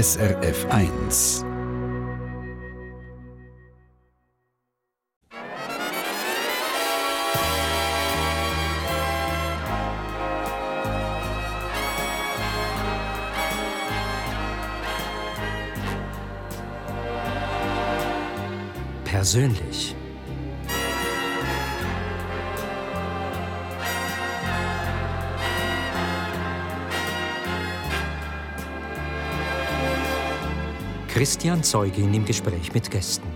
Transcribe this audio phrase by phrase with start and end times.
[0.00, 1.44] SRF 1.
[19.04, 19.87] Persönlich.
[31.18, 33.26] Christian Zeugin im Gespräch mit Gästen.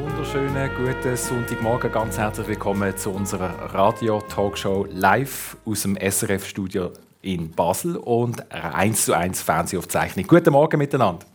[0.00, 1.90] Wunderschönen guten Sonntagmorgen.
[1.90, 6.92] Ganz herzlich willkommen zu unserer Radio-Talkshow live aus dem SRF-Studio
[7.22, 10.28] in Basel und 1 zu 1 Fernsehaufzeichnung.
[10.28, 11.26] Guten Morgen miteinander.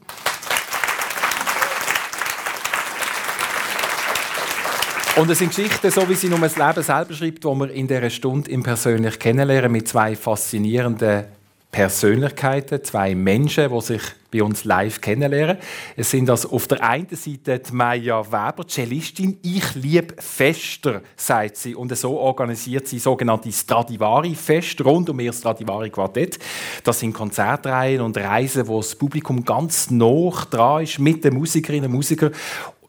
[5.17, 7.89] Und es sind Geschichten, so wie sie nur das Leben selber schreibt, die wir in
[7.89, 11.25] dieser Stunde im persönlich kennenlernen mit zwei faszinierenden
[11.73, 15.58] Persönlichkeiten, zwei Menschen, die sich bei uns live kennenlernen.
[15.95, 19.39] Es sind das auf der einen Seite die Maya Weber, Cellistin.
[19.42, 21.75] Ich liebe Fester, sagt sie.
[21.75, 26.38] Und so organisiert sie sogenannte Stradivari-Fest rund um ihr Stradivari-Quartett.
[26.84, 31.90] Das sind Konzertreihen und Reisen, wo das Publikum ganz nah dran ist mit den Musikerinnen
[31.90, 32.34] und Musikern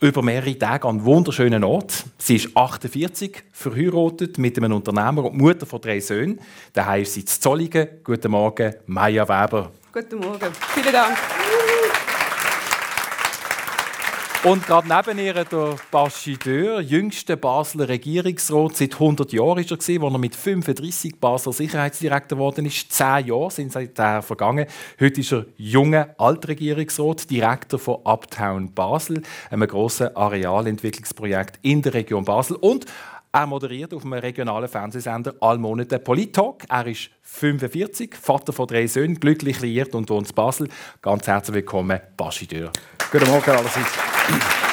[0.01, 2.05] über mehrere Tage an einem wunderschönen Ort.
[2.19, 6.41] Sie ist 48, verheiratet mit einem Unternehmer und Mutter von drei Söhnen.
[6.73, 7.89] Daheim ist sie in Zolligen.
[8.03, 9.71] Guten Morgen, Maya Weber.
[9.93, 10.53] Guten Morgen.
[10.75, 11.17] Vielen Dank.
[14.45, 18.77] Und gerade neben ihr der Bastideur, jüngster Basler Regierungsrat.
[18.77, 22.93] Seit 100 Jahren war er, als er mit 35 Basler Sicherheitsdirektor geworden ist.
[22.93, 24.67] Zehn Jahre sind seither vergangen.
[25.01, 32.27] Heute ist er junger Altregierungsrat, Direktor von Uptown Basel, einem grossen Arealentwicklungsprojekt in der Region
[32.27, 32.57] Basel.
[32.57, 32.85] Und
[33.35, 36.63] er moderiert auf einem regionalen Fernsehsender alle Monate Polit-Talk.
[36.69, 40.69] Er ist 45, Vater von drei Söhnen, glücklich liiert und wohnt in Basel.
[41.03, 42.71] Ganz herzlich willkommen, Bastideur.
[43.11, 44.64] Guten Morgen allerseits.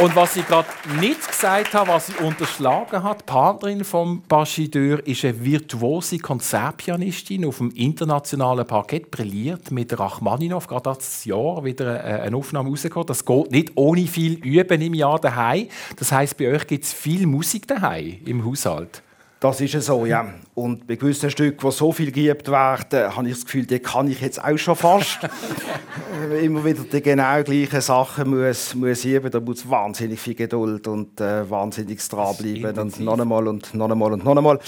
[0.00, 0.66] Und was sie gerade
[0.98, 7.44] nicht gesagt hat, was sie unterschlagen hat, die Partnerin vom Bastideur ist eine virtuose Konzertpianistin
[7.44, 10.66] auf dem internationalen Parkett, brilliert mit Rachmaninow.
[10.66, 13.08] Gerade das Jahr wieder eine Aufnahme rausgekommen.
[13.08, 15.68] Das geht nicht ohne viel Üben im Jahr daheim.
[15.96, 19.02] Das heißt, bei euch gibt es viel Musik daheim im Haushalt.
[19.40, 20.34] Das ist so, ja.
[20.54, 24.10] Und bei gewissen Stücken, die so viel geübt werden, habe ich das Gefühl, die kann
[24.10, 25.20] ich jetzt auch schon fast.
[26.42, 29.30] Immer wieder die genau gleichen Sachen muss, muss üben.
[29.30, 32.78] Da muss wahnsinnig viel Geduld und äh, wahnsinnig dranbleiben.
[32.78, 34.58] Und noch einmal und noch einmal und noch einmal.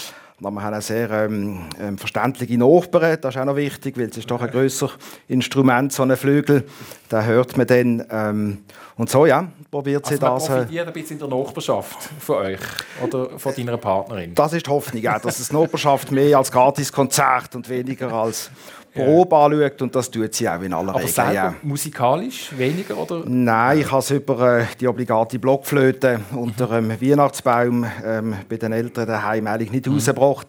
[0.43, 4.17] Wir haben auch sehr ähm, ähm, verständliche Nachbarn, das ist auch noch wichtig, weil es
[4.17, 4.99] ist doch ein grösseres
[5.29, 6.65] Instrument, so ein Flügel,
[7.09, 8.05] da hört man dann.
[8.11, 8.59] Ähm,
[8.97, 10.49] und so, ja, probiert sie also das.
[10.49, 12.61] Man profitiert ein bisschen in der Nachbarschaft von euch
[13.03, 14.35] oder von deiner Partnerin.
[14.35, 18.51] Das ist die Hoffnung, auch, dass es Nachbarschaft mehr als Gratiskonzert und weniger als
[18.95, 21.13] Probe anschaut und das tut sie auch in aller Aber Regel.
[21.13, 21.55] selber Ja.
[21.63, 23.23] musikalisch weniger oder?
[23.27, 28.73] Nein, ich habe es über äh, die obligate Blockflöte unter dem Weihnachtsbaum ähm, bei den
[28.73, 30.49] Eltern daheim eigentlich nicht rausgebracht.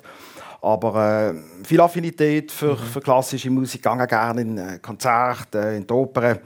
[0.62, 5.86] Aber äh, viel Affinität für, für klassische Musik, gehe gerne in äh, Konzerte, äh, in
[5.88, 6.38] die Oper.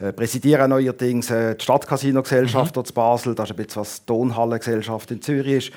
[0.00, 3.34] Äh, präsidiere neuerdings äh, die Stadtcasino-Gesellschaft dort in Basel.
[3.34, 5.72] Das ist ein bisschen was die Tonhallengesellschaft in Zürich ist.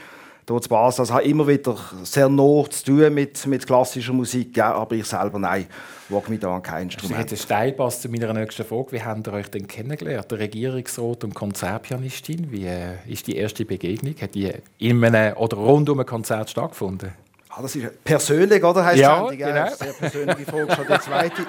[0.45, 1.01] Dort in Basel.
[1.01, 5.05] Also, habe immer wieder sehr nah zu tun mit, mit klassischer Musik, ja, aber ich
[5.05, 5.67] selber nein,
[6.09, 7.31] wage mich da an kein Das ist Instrument.
[7.31, 8.91] jetzt ein Steilpass zu meiner nächsten Frage.
[8.91, 10.29] Wie habt ihr euch denn kennengelernt?
[10.29, 12.51] Der Regierungsrat und Konzertpianistin.
[12.51, 14.15] Wie äh, ist die erste Begegnung?
[14.21, 17.13] Hat die in einem oder rund um ein Konzert stattgefunden?
[17.49, 18.83] Ah, das ist persönlich, oder?
[18.83, 19.69] Heisst Ja, die genau.
[19.69, 21.45] Sehr persönliche Frage, schon die zweite.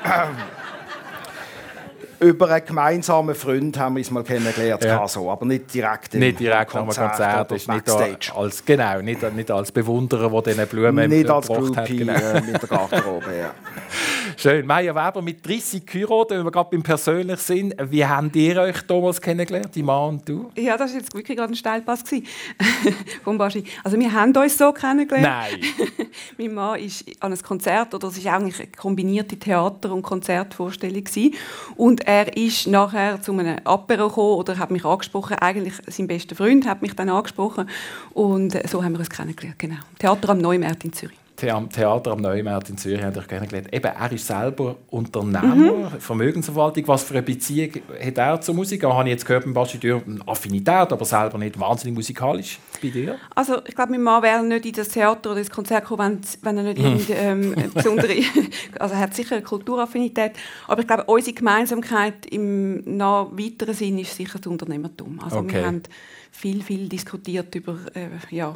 [2.25, 5.07] Über einen gemeinsamen Freund haben wir uns mal kennengelernt, Ja.
[5.07, 9.01] so, aber nicht direkt im Nicht direkt nach einem Konzert, oder ist nicht als, genau,
[9.03, 11.47] nicht, nicht als Bewunderer, der diesen Blumen Nicht als.
[11.47, 12.15] Groupie Genau.
[12.15, 13.55] äh, mit der Garderobe, ja.
[14.37, 14.67] Schön.
[14.67, 17.75] Maya Weber mit 30 geheiratet, wenn wir gerade beim Persönlich sind.
[17.91, 20.51] Wie habt ihr euch damals kennengelernt, die Mann und du?
[20.57, 22.27] Ja, das war jetzt wirklich gerade ein Steilpass gewesen.
[23.25, 23.65] vom Baschi.
[23.85, 25.27] Also wir haben uns so kennengelernt.
[25.27, 25.87] Nein.
[26.39, 31.05] mein Mann ist an ein Konzert, oder es war eigentlich eine kombinierte Theater- und Konzertvorstellung.
[31.05, 31.35] Gewesen.
[31.77, 35.37] Und er ist nachher zu einem Apero gekommen oder hat mich angesprochen.
[35.39, 37.69] Eigentlich sein bester Freund hat mich dann angesprochen.
[38.13, 39.59] Und so haben wir uns kennengelernt.
[39.59, 39.77] Genau.
[39.99, 41.24] Theater am Neumarkt in Zürich.
[41.45, 43.73] Theater am Neumarkt in Zürich habt ihr euch kennengelernt.
[43.73, 46.01] Eben, er ist selber Unternehmer, Mhm.
[46.01, 46.87] Vermögensverwaltung.
[46.89, 47.71] Was für eine Beziehung
[48.03, 48.83] hat er zur Musik?
[48.83, 52.89] Da habe ich jetzt gehört beim Bastideur eine Affinität, aber selber nicht wahnsinnig musikalisch bei
[52.89, 53.17] dir.
[53.35, 56.57] Also ich glaube, mein Mann wäre nicht in das Theater oder ins Konzert gekommen, wenn,
[56.57, 57.15] wenn er nicht Mhm.
[57.17, 58.15] ähm, besondere...
[58.79, 60.33] also er hat sicher eine Kulturaffinität,
[60.69, 65.21] aber ich glaube, unsere Gemeinsamkeit im nah weiteren Sinn ist sicher das Unternehmertum.
[65.23, 65.55] Also Okay.
[65.59, 65.83] wir haben
[66.31, 68.55] viel, viel diskutiert über äh, ja,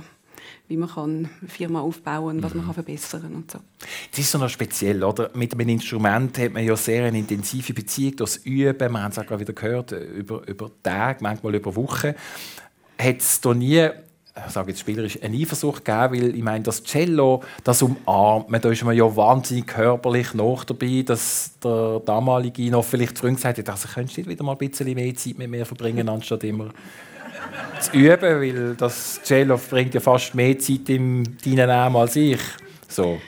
[0.69, 3.59] wie man kann eine Firma aufbauen und was man kann verbessern kann und so.
[4.13, 5.31] Es ist so noch speziell, oder?
[5.35, 9.19] Mit einem Instrument hat man ja sehr eine intensive Beziehung, das Üben, wir haben es
[9.19, 12.15] auch gerade wieder gehört, über, über Tage, manchmal über Wochen.
[12.99, 13.91] Hat es da nie
[14.47, 18.61] ich sage jetzt spielerisch, eine Eifersucht gegeben, weil ich meine, das Cello, das umarmt man,
[18.61, 23.59] da ist man ja wahnsinnig körperlich noch dabei, dass der damalige noch vielleicht früher gesagt
[23.59, 26.45] hat, also könntest du nicht wieder mal ein bisschen mehr Zeit mit mir verbringen, anstatt
[26.45, 26.71] immer
[27.81, 32.41] zu üben, weil das Cello bringt ja fast mehr Zeit in deinen Namen als ich.
[32.89, 33.21] So.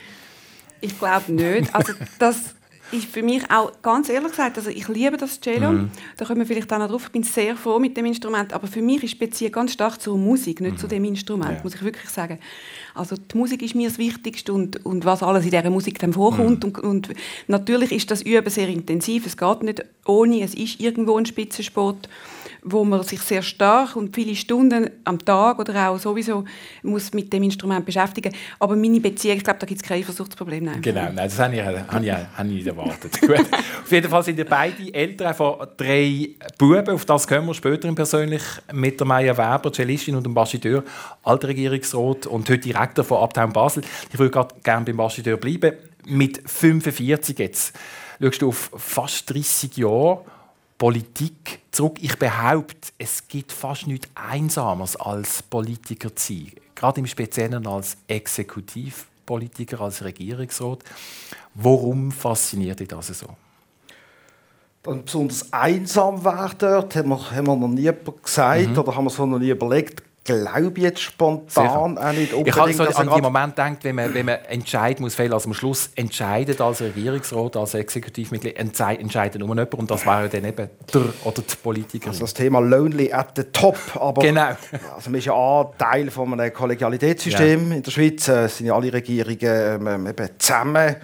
[0.81, 1.73] Ich glaube nicht.
[1.73, 2.55] Also das
[2.91, 5.71] ist für mich auch, ganz ehrlich gesagt, also ich liebe das Cello.
[5.71, 5.91] Mhm.
[6.17, 7.03] Da kommen wir vielleicht auch noch drauf.
[7.05, 8.53] Ich bin sehr froh mit dem Instrument.
[8.53, 10.77] Aber für mich ist Beziehung ganz stark zur Musik, nicht mhm.
[10.77, 11.63] zu dem Instrument, ja.
[11.63, 12.39] muss ich wirklich sagen.
[12.93, 16.13] Also die Musik ist mir das Wichtigste und, und was alles in dieser Musik dann
[16.13, 16.65] vorkommt.
[16.65, 16.71] Mhm.
[16.71, 17.09] Und, und,
[17.47, 19.25] natürlich ist das Üben sehr intensiv.
[19.25, 20.41] Es geht nicht ohne.
[20.41, 22.09] Es ist irgendwo ein Spitzensport
[22.63, 26.45] wo man sich sehr stark und viele Stunden am Tag oder auch sowieso
[26.83, 28.33] muss mit dem Instrument beschäftigen.
[28.59, 30.65] Aber meine Beziehung, ich glaube, da gibt es kein Eifersuchtsproblem.
[30.65, 30.81] Nein.
[30.81, 33.19] Genau, nein, das habe ich, habe ich, habe ich erwartet.
[33.83, 37.91] Auf jeden Fall sind ihr beide Eltern von drei Buben, auf das kommen wir später
[37.93, 40.83] persönlich, mit der Maya Weber, Cellistin und dem Bastideur,
[41.23, 43.83] Altregierungsrat und heute Direktor von Uptown Basel.
[44.11, 45.73] Ich würde gerne beim Bastideur bleiben.
[46.05, 47.73] Mit 45 jetzt
[48.21, 50.23] schaust du auf fast 30 Jahre
[50.81, 51.99] Politik zurück.
[52.01, 56.53] Ich behaupte, es gibt fast nichts Einsames als Politiker zu sein.
[56.73, 60.79] Gerade im Speziellen als Exekutivpolitiker, als Regierungsrat.
[61.53, 63.27] Warum fasziniert dich das so?
[64.81, 67.91] Dann besonders einsam wäre dort, haben wir, haben wir noch nie
[68.23, 68.77] gesagt mhm.
[68.79, 72.47] oder haben wir es noch nie überlegt glaube ich jetzt spontan auch nicht unbedingt.
[72.47, 75.49] Ich habe so an den Moment gedacht, wenn man, wenn man entscheiden muss, fehlen, also
[75.49, 80.69] am Schluss entscheidet als Regierungsrat, als Exekutivmitglied, entscheidet nur jemand und das wäre dann eben
[80.93, 82.09] der oder die Politiker.
[82.09, 84.55] Also das Thema Lonely at the Top, aber genau.
[84.95, 87.75] also man ist ja auch Teil von einem Kollegialitätssystem ja.
[87.77, 90.97] in der Schweiz, es sind ja alle Regierungen ähm, eben zusammen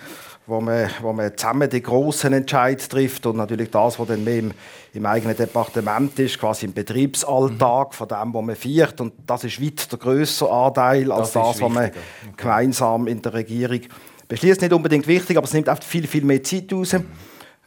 [0.47, 4.39] wo man, wo man zusammen die grossen Entscheid trifft und natürlich das, was dann mehr
[4.39, 4.51] im,
[4.93, 7.93] im, eigenen Departement ist, quasi im Betriebsalltag mhm.
[7.93, 9.01] von dem, was man feiert.
[9.01, 11.99] Und das ist weit der größere Anteil als das, das was man okay.
[12.37, 13.81] gemeinsam in der Regierung
[14.29, 14.61] beschließt.
[14.61, 16.93] Nicht unbedingt wichtig, aber es nimmt oft viel, viel mehr Zeit raus.
[16.93, 17.05] Mhm.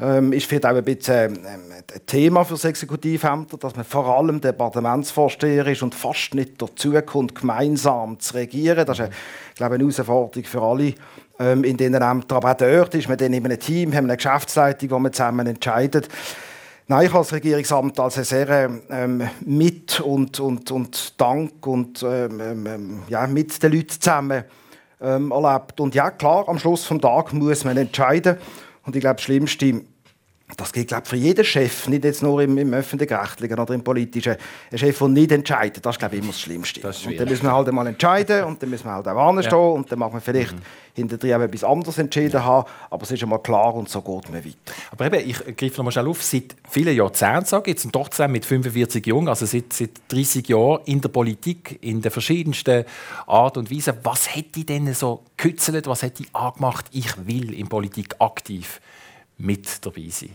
[0.02, 4.06] Ähm, ist vielleicht auch ein bisschen ähm, ein Thema für das Exekutivämter, dass man vor
[4.06, 8.86] allem Departementsvorsteher ist und fast nicht dazu kommt, gemeinsam zu regieren.
[8.86, 9.14] Das ist, eine,
[9.56, 10.94] glaube ich, eine Herausforderung für alle
[11.40, 12.36] ähm, in diesen Ämtern.
[12.36, 15.46] Aber auch dort ist man dann in einem Team, haben eine Geschäftsleitung, wo man zusammen
[15.46, 16.08] entscheidet.
[16.86, 22.66] Nein, ich als Regierungsamt als sehr ähm, mit und, und, und Dank und ähm, ähm,
[22.66, 24.44] ähm, ja, mit den Leuten zusammen
[25.00, 25.80] ähm, erlebt.
[25.80, 28.36] Und ja, klar, am Schluss des Tages muss man entscheiden.
[28.84, 29.82] Und ich glaube, das Schlimmste
[30.56, 34.36] das gilt glaube für jeden Chef, nicht jetzt nur im, im öffentlich-rechtlichen oder im politischen.
[34.70, 36.80] Ein Chef, der nicht entscheidet, das ist glaube ich immer das Schlimmste.
[36.80, 39.52] Das und dann müssen wir halt einmal entscheiden und dann müssen wir halt auch anstehen
[39.52, 39.58] ja.
[39.58, 40.62] und dann mag man vielleicht mhm.
[40.94, 42.44] hinterher auch etwas anderes entschieden ja.
[42.44, 44.56] haben, aber es ist einmal klar und so geht man weiter.
[44.92, 47.92] Aber eben, ich greife noch mal schnell auf, seit vielen Jahrzehnten, sage ich jetzt, und
[47.92, 52.84] trotzdem mit 45 Jahren, also seit, seit 30 Jahren in der Politik, in der verschiedensten
[53.26, 57.54] Art und Weise, was hätte ich denn so gekützelt, was hätte ich angemacht, ich will
[57.54, 58.80] in Politik aktiv
[59.40, 60.30] mit dabei sein?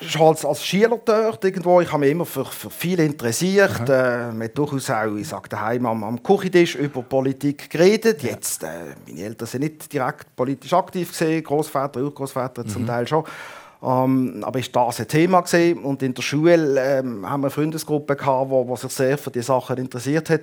[0.00, 3.80] Schon als, als Schüler dort irgendwo, ich habe mich immer für, für viel interessiert.
[3.80, 3.94] Mhm.
[3.94, 8.22] Äh, man durchaus auch, ich sage daheim am, am Küchentisch über Politik geredet.
[8.22, 12.68] Jetzt, äh, meine Eltern sind nicht direkt politisch aktiv gesehen, Großvater, Urgroßvater mhm.
[12.68, 13.24] zum Teil schon.
[13.82, 15.78] Ähm, aber ist das ein Thema gewesen.
[15.84, 19.30] und in der Schule ähm, haben wir eine Freundesgruppe gehabt, wo, wo sich sehr für
[19.30, 20.42] die Sachen interessiert hat.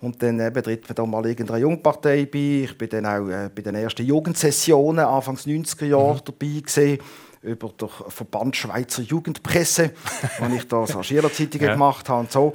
[0.00, 2.64] Und dann eben tritt man da mal irgendeiner Jungpartei bei.
[2.64, 6.20] Ich bin dann auch äh, bei den ersten Jugendsessionen Anfangs 90er Jahre mhm.
[6.24, 6.98] dabei gewesen,
[7.42, 9.92] über den Verband Schweizer Jugendpresse,
[10.38, 11.72] wo ich da so Schülerzeitungen ja.
[11.72, 12.52] gemacht habe und so.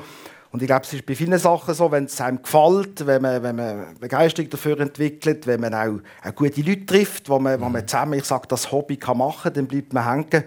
[0.51, 3.41] Und ich glaube, es ist bei vielen Sachen so, wenn es einem gefällt, wenn man,
[3.41, 7.63] wenn man Begeisterung dafür entwickelt, wenn man auch, auch gute Leute trifft, wo man, mhm.
[7.63, 10.43] wo man zusammen, ich sage, das Hobby kann machen kann, dann bleibt man hängen.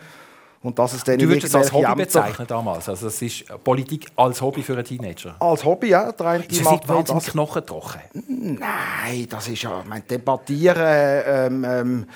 [0.65, 1.97] Und das ist dann du würdest es als Hobby Ämter.
[1.97, 2.89] bezeichnen damals?
[2.89, 5.37] Also es ist Politik als Hobby für einen Teenager?
[5.39, 6.11] Als Hobby, ja.
[6.11, 8.01] Der eine ist es wahnsinnig knochentrocken?
[8.29, 9.85] Nein, das ist ja...
[9.87, 12.07] Mein Debattieren, ähm, ähm,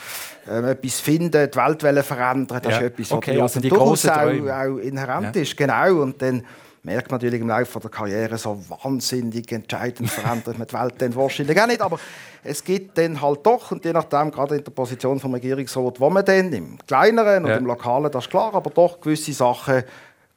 [0.48, 2.78] ähm, etwas finden, die Welt verändern, das ja.
[2.78, 5.42] ist etwas, was okay, also die auch, auch inhärent ja.
[5.42, 5.54] ist.
[5.54, 6.00] Genau.
[6.00, 6.42] Und dann
[6.82, 11.14] merkt man natürlich im Laufe der Karriere so wahnsinnig entscheidend verändert man die Welt dann
[11.14, 11.98] wahrscheinlich auch nicht, aber
[12.44, 16.10] es gibt dann halt doch, und je nachdem, gerade in der Position vom Regierungsrat, wo
[16.10, 17.56] man dann im Kleineren und ja.
[17.56, 19.82] im Lokalen, das ist klar, aber doch gewisse Sachen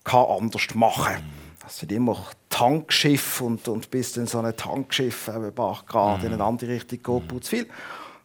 [0.03, 1.15] kann anders machen.
[1.63, 2.17] Das sind immer
[2.49, 6.27] Tankschiffe und, und bis dann so ein Tankschiff ein paar Grad mhm.
[6.27, 7.41] in eine andere Richtung geht, mhm.
[7.41, 7.67] viel.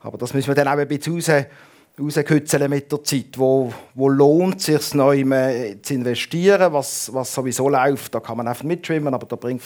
[0.00, 1.30] Aber das müssen wir dann auch ein bisschen raus
[2.00, 3.36] rauskützeln mit der Zeit.
[3.36, 5.24] Wo, wo lohnt es sich, neu
[5.82, 8.14] zu investieren, was, was sowieso läuft.
[8.14, 9.62] Da kann man einfach mitschwimmen, aber da bringt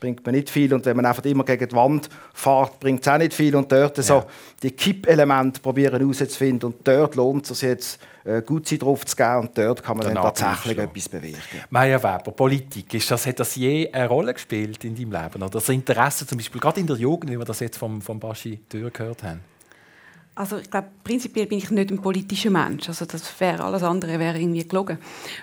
[0.00, 0.72] bringt man nicht viel.
[0.72, 3.54] Und wenn man einfach immer gegen die Wand fährt, bringt es auch nicht viel.
[3.56, 4.02] Und dort ja.
[4.02, 4.24] so
[4.62, 6.72] die Kippelemente probieren herauszufinden.
[6.72, 9.40] Und dort lohnt es sich jetzt, äh, gut Zeit drauf zu geben.
[9.40, 11.64] Und dort kann man dann, dann tatsächlich etwas bewirken.
[11.70, 15.42] Maya Weber, Politik, ist das, hat das je eine Rolle gespielt in deinem Leben?
[15.42, 18.20] Oder das Interesse zum Beispiel, gerade in der Jugend, wie wir das jetzt vom, vom
[18.20, 19.40] Baschi Tür gehört haben?
[20.38, 22.88] Also ich glaube, prinzipiell bin ich nicht ein politischer Mensch.
[22.88, 24.98] Also das wäre alles andere wäre irgendwie gelogen.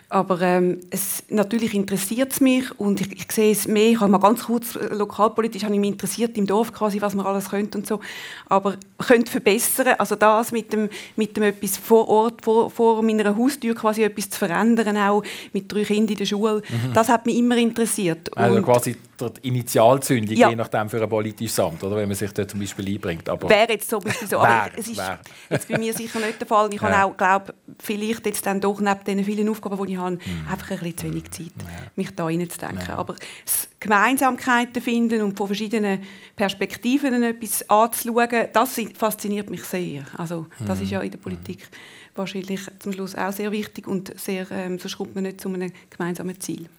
[0.07, 3.89] Aber ähm, es, natürlich interessiert es mich und ich, ich sehe es mehr.
[3.89, 7.13] Ich habe mal ganz kurz äh, lokalpolitisch habe ich mich interessiert im Dorf quasi, was
[7.13, 7.99] man alles könnte und so.
[8.47, 9.95] Aber könnte verbessern.
[9.97, 14.29] Also das mit dem mit dem etwas vor Ort vor, vor meiner Haustür quasi etwas
[14.29, 15.23] zu verändern auch
[15.53, 16.61] mit drei Kindern in der Schule.
[16.67, 16.93] Mhm.
[16.93, 18.35] Das hat mich immer interessiert.
[18.37, 20.49] Also quasi die Initialzündung, ja.
[20.49, 23.27] je nachdem für ein politisches Amt, oder wenn man sich dort zum Beispiel einbringt.
[23.29, 25.19] Aber wäre jetzt zum Beispiel so, wär, es ist wär.
[25.49, 26.73] jetzt bei mir sicher nicht der Fall.
[26.73, 26.89] Ich ja.
[26.89, 30.21] habe auch, glaube vielleicht jetzt dann doch neben den vielen Aufgaben, die ich habe, mhm.
[30.51, 31.91] einfach ein bisschen zu wenig Zeit, ja.
[31.95, 32.87] mich da reinzudenken.
[32.87, 32.97] Ja.
[32.97, 33.15] Aber
[33.79, 36.01] Gemeinsamkeiten finden und von verschiedenen
[36.35, 40.05] Perspektiven etwas anzuschauen, das fasziniert mich sehr.
[40.17, 41.67] Also das ist ja in der Politik
[42.15, 45.71] wahrscheinlich zum Schluss auch sehr wichtig und sehr, ähm, sonst kommt man nicht zu einem
[45.89, 46.69] gemeinsamen Ziel.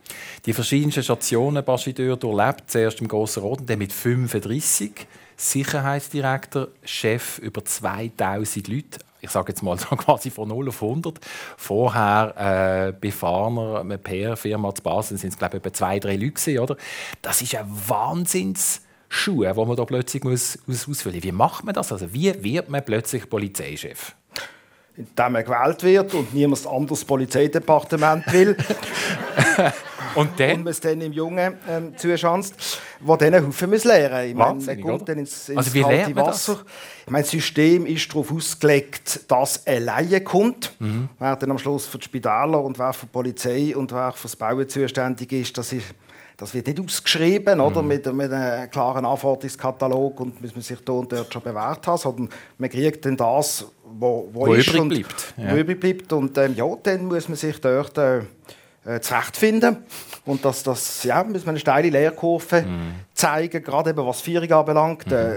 [0.47, 7.65] Die verschiedenen Stationen Bastideur durchlebt, zuerst im Grossen und dann mit 35 Sicherheitsdirektor, Chef über
[7.65, 8.99] 2000 Leute.
[9.21, 11.21] Ich sage jetzt mal so quasi von 0 auf 100.
[11.57, 16.17] Vorher äh, bei Farner, einer PR-Firma zu Basel, sind es glaube ich etwa zwei, drei
[16.17, 16.77] Leute gewesen, oder?
[17.21, 21.25] Das ist ein Wahnsinns Schuhe, die man da plötzlich muss ausfüllen muss.
[21.25, 21.93] Wie macht man das?
[21.93, 24.15] Also wie wird man plötzlich Polizeichef?
[24.97, 28.57] indem er gewählt wird und niemand anderes Polizeidepartement will.
[30.15, 30.53] und dann?
[30.53, 34.47] Und man es dann im Jungen ähm, zuschanzt, wo dann Haufen muss lernen muss.
[34.47, 36.55] Wahnsinnig, man kommt dann ins, ins also wie kalte Wasser.
[36.55, 36.65] Das?
[37.05, 40.73] Ich meine, das System ist darauf ausgelegt, dass er Laie kommt.
[40.79, 41.11] Mhm.
[41.19, 44.29] Wer dann am Schluss für die Spitäler und wer für die Polizei und wer für
[44.29, 45.87] das Bauen zuständig ist, das ist
[46.37, 47.89] das wird nicht ausgeschrieben oder, mhm.
[47.89, 51.99] mit, mit, einem klaren Anforderungskatalog und muss man sich da und dort schon bewährt haben,
[51.99, 52.29] sondern
[52.59, 55.35] man kriegt dann das, wo, wo, wo ist übrig und, bleibt.
[55.37, 55.53] Ja.
[55.53, 56.13] Wo übrig bleibt.
[56.13, 58.19] Und ähm, ja, dann muss man sich dort äh,
[58.85, 59.79] äh, zurechtfinden.
[60.27, 62.95] Und das, das ja, muss man eine steile Lehrkurve mhm.
[63.15, 65.07] zeigen, gerade eben was Vierung anbelangt.
[65.07, 65.13] Mhm.
[65.13, 65.35] Äh,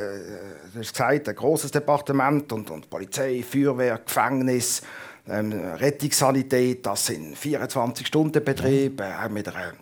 [0.74, 4.82] du hast gesagt, ein großes Departement und, und Polizei, Feuerwehr, Gefängnis,
[5.29, 9.25] ähm, Rettungssanität, das sind 24-Stunden-Betriebe, mhm.
[9.25, 9.74] auch mit einer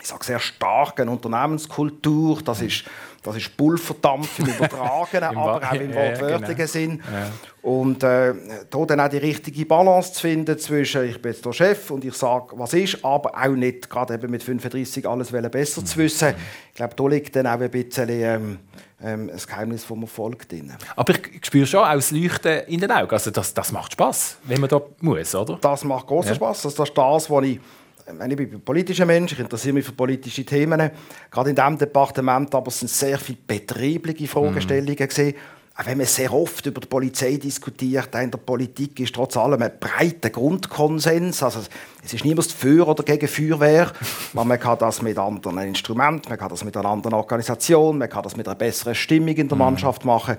[0.00, 2.40] ich sage sehr starken Unternehmenskultur.
[2.44, 2.84] Das ist,
[3.22, 6.66] das ist Pulverdampf im übertragenen, aber auch im wortwörtlichen ja, genau.
[6.66, 7.02] Sinn.
[7.12, 7.30] Ja.
[7.62, 8.34] Und äh,
[8.70, 12.04] da dann auch die richtige Balance zu finden zwischen ich bin jetzt der Chef und
[12.04, 16.34] ich sage, was ist, aber auch nicht gerade eben mit 35 alles besser zu wissen.
[16.70, 18.58] Ich glaube, da liegt dann auch ein bisschen ähm,
[19.02, 20.72] ähm, ein Geheimnis vom Erfolg drin.
[20.96, 23.10] Aber ich spüre schon auch das Leuchten in den Augen.
[23.10, 25.58] Also das, das macht Spaß, wenn man da muss, oder?
[25.60, 26.34] Das macht großen ja.
[26.34, 26.64] Spaß.
[26.64, 27.60] Also das ist das, was ich
[28.08, 30.90] ich bin ein politischer Mensch, ich interessiere mich für politische Themen.
[31.30, 35.34] Gerade in diesem Departement aber sind sehr viele betriebliche Fragestellungen mhm.
[35.80, 39.62] Auch wenn man sehr oft über die Polizei diskutiert, in der Politik ist trotz allem
[39.62, 41.40] ein breiter Grundkonsens.
[41.40, 41.60] Also
[42.04, 43.92] es ist niemand für oder gegen Feuerwehr.
[44.32, 48.24] man kann das mit anderen Instrumenten, man kann das mit einer anderen Organisation, man kann
[48.24, 49.62] das mit einer besseren Stimmung in der mhm.
[49.62, 50.36] Mannschaft machen.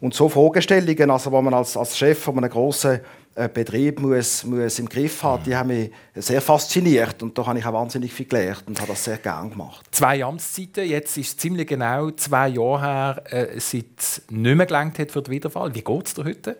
[0.00, 3.00] Und so Fragestellungen, also, wo man als, als Chef von einem grossen
[3.34, 7.58] äh, Betrieb muss, muss im Griff haben, die haben mich sehr fasziniert und da habe
[7.58, 9.86] ich auch wahnsinnig viel gelernt und habe das sehr gerne gemacht.
[9.90, 14.66] Zwei Amtszeiten, jetzt ist es ziemlich genau zwei Jahre her, äh, seit es nicht mehr
[14.66, 15.74] gelangt hat für die Wiederwahl.
[15.74, 16.56] Wie geht es dir heute?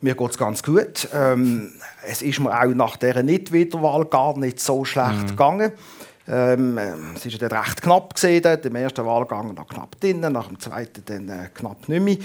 [0.00, 1.08] Mir geht es ganz gut.
[1.12, 1.72] Ähm,
[2.06, 5.26] es ist mir auch nach dieser Nicht-Wiederwahl gar nicht so schlecht mhm.
[5.26, 5.72] gegangen.
[6.30, 6.78] Ähm,
[7.16, 8.14] es war ja recht knapp.
[8.14, 12.16] Gewesen, Im ersten Wahlgang noch knapp drin, nach dem zweiten dann äh, knapp nicht mehr.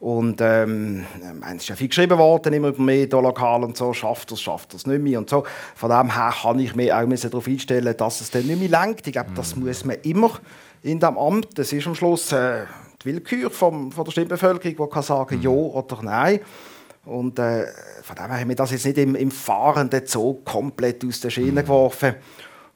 [0.00, 1.04] Und ähm,
[1.44, 4.74] es ist ja viel geschrieben worden, immer über Medien, lokal und so, schafft es, schafft
[4.74, 5.44] es nicht mehr und so.
[5.74, 9.06] Von dem her kann ich mich auch darauf einstellen, dass es dann nicht mehr lenkt.
[9.08, 9.64] Ich glaube, das mhm.
[9.64, 10.30] muss man immer
[10.82, 11.58] in diesem Amt.
[11.58, 12.66] Das ist am Schluss äh,
[13.02, 15.42] die Willkür vom, von der Stimmbevölkerung, die kann sagen mhm.
[15.42, 16.40] ja oder nein.
[17.04, 17.66] Und äh,
[18.02, 21.30] von dem her haben wir das jetzt nicht im, im fahrenden Zoo komplett aus der
[21.30, 21.66] Schiene mhm.
[21.66, 22.14] geworfen.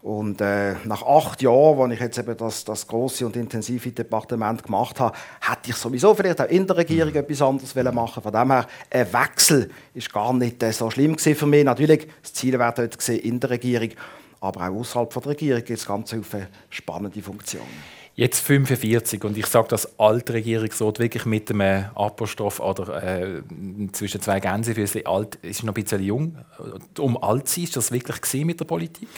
[0.02, 4.60] Und äh, nach acht Jahren, als ich jetzt eben das, das große und intensive Departement
[4.60, 7.18] gemacht habe, hätte ich sowieso vielleicht auch in der Regierung mhm.
[7.18, 11.46] etwas anderes machen Von dem her, ein Wechsel ist gar nicht äh, so schlimm für
[11.46, 11.64] mich.
[11.64, 13.90] Natürlich, das Ziel wäre dort in der Regierung,
[14.40, 18.02] aber auch außerhalb der Regierung gibt es ganz viele spannende Funktionen.
[18.16, 23.42] Jetzt 45 und ich sage das alte Regierungsrat wirklich mit einem Apostroph oder äh,
[23.92, 26.36] zwischen zwei Gänsefüßchen alt, ist noch ein bisschen jung.
[26.98, 29.08] Um alt zu sein, ist das wirklich mit der Politik?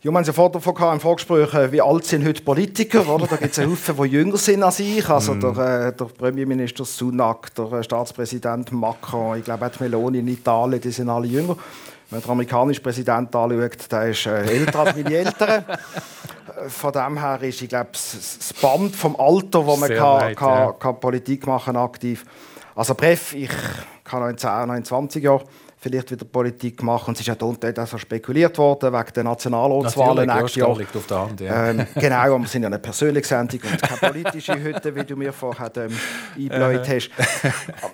[0.00, 3.26] Ja, wir haben ja vorher davon im Vorgespräch, äh, wie alt sind heute Politiker, oder?
[3.26, 5.08] Da gibt es einen Haufen, die jünger sind als ich.
[5.08, 5.40] Also mm.
[5.40, 10.28] der, äh, der Premierminister Sunak, der äh, Staatspräsident Macron, ich glaube auch die Meloni in
[10.28, 11.56] Italien, die sind alle jünger.
[12.10, 15.64] man den amerikanischen Präsidenten anschaut, der ist älter als meine Eltern.
[16.68, 20.58] Von dem her ist, ich glaube, das Band vom Alter, wo man kann, weit, kann,
[20.58, 20.72] ja.
[20.72, 22.24] kann Politik machen aktiv.
[22.76, 23.50] Also Bref, ich
[24.04, 25.42] kann noch in 10, noch in 20 Jahren
[25.80, 27.08] vielleicht wieder Politik machen.
[27.08, 30.76] Und es ist ja dort auch spekuliert worden, wegen der Nationalratswahlen nächstes Jahr.
[30.76, 31.70] liegt auf der Hand, ja.
[31.70, 35.16] ähm, genau, aber wir sind ja eine persönliche Sendung und keine politische Hütte, wie du
[35.16, 35.96] mir vorher ähm,
[36.36, 37.10] eingebläut hast.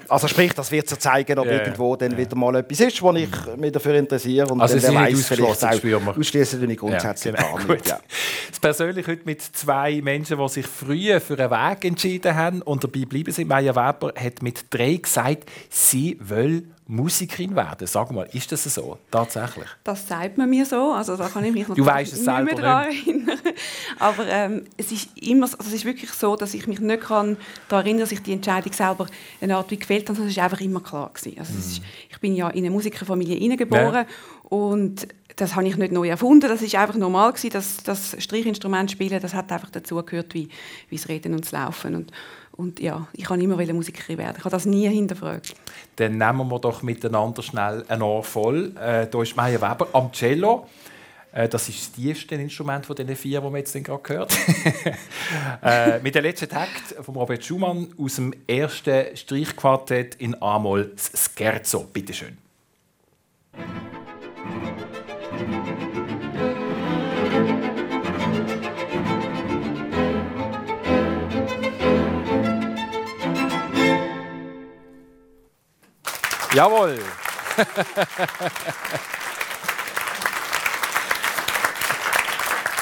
[0.08, 2.20] Also sprich, das wird so zeigen, ob yeah, irgendwo dann yeah.
[2.20, 4.46] wieder mal etwas ist, wo ich mich dafür interessiere.
[4.46, 7.88] Und also dann weiß vielleicht auch, ausschließen wir grundsätzlich ja, genau, gar nicht.
[7.88, 8.00] Ja.
[8.48, 12.84] Das persönlich heute mit zwei Menschen, die sich früher für einen Weg entschieden haben und
[12.84, 13.48] dabei bleiben sind.
[13.48, 17.86] Maya Weber hat mit drei gesagt, sie will Musikerin werden?
[17.86, 19.66] Sag mal, ist das so tatsächlich?
[19.84, 22.42] Das sagt man mir so, also da kann ich mich noch du weißt es selber
[22.42, 23.38] nicht mehr daran erinnern.
[23.98, 27.38] Aber ähm, es ist immer, also es ist wirklich so, dass ich mich nicht kann
[27.68, 29.06] daran erinnern, dass ich die Entscheidung selber
[29.40, 31.38] eine Art wie gefällt habe, es ist einfach immer klar gewesen.
[31.38, 31.58] Also mhm.
[31.58, 34.06] ist, ich bin ja in eine Musikerfamilie hineingeboren ja.
[34.42, 36.48] und das habe ich nicht neu erfunden.
[36.48, 40.48] Das ist einfach normal gewesen, dass das Streichinstrument spielen, das hat einfach dazu gehört, wie,
[40.90, 42.12] wie das Reden und das Laufen und
[42.56, 44.36] und ja, ich kann immer Musikerin werden.
[44.38, 45.54] Ich habe das nie hinterfragt.
[45.96, 48.72] Dann nehmen wir doch miteinander schnell ein Ohr voll.
[48.80, 50.66] Äh, da ist Maya Weber am Cello.
[51.32, 54.36] Äh, das ist das tiefste Instrument von den vier, die wir jetzt gerade gehört
[55.62, 61.88] äh, Mit dem letzten Takt von Robert Schumann aus dem ersten Streichquartett in A-Moll, Scherzo.
[61.92, 62.38] Bitte schön.
[76.54, 76.98] Jawohl.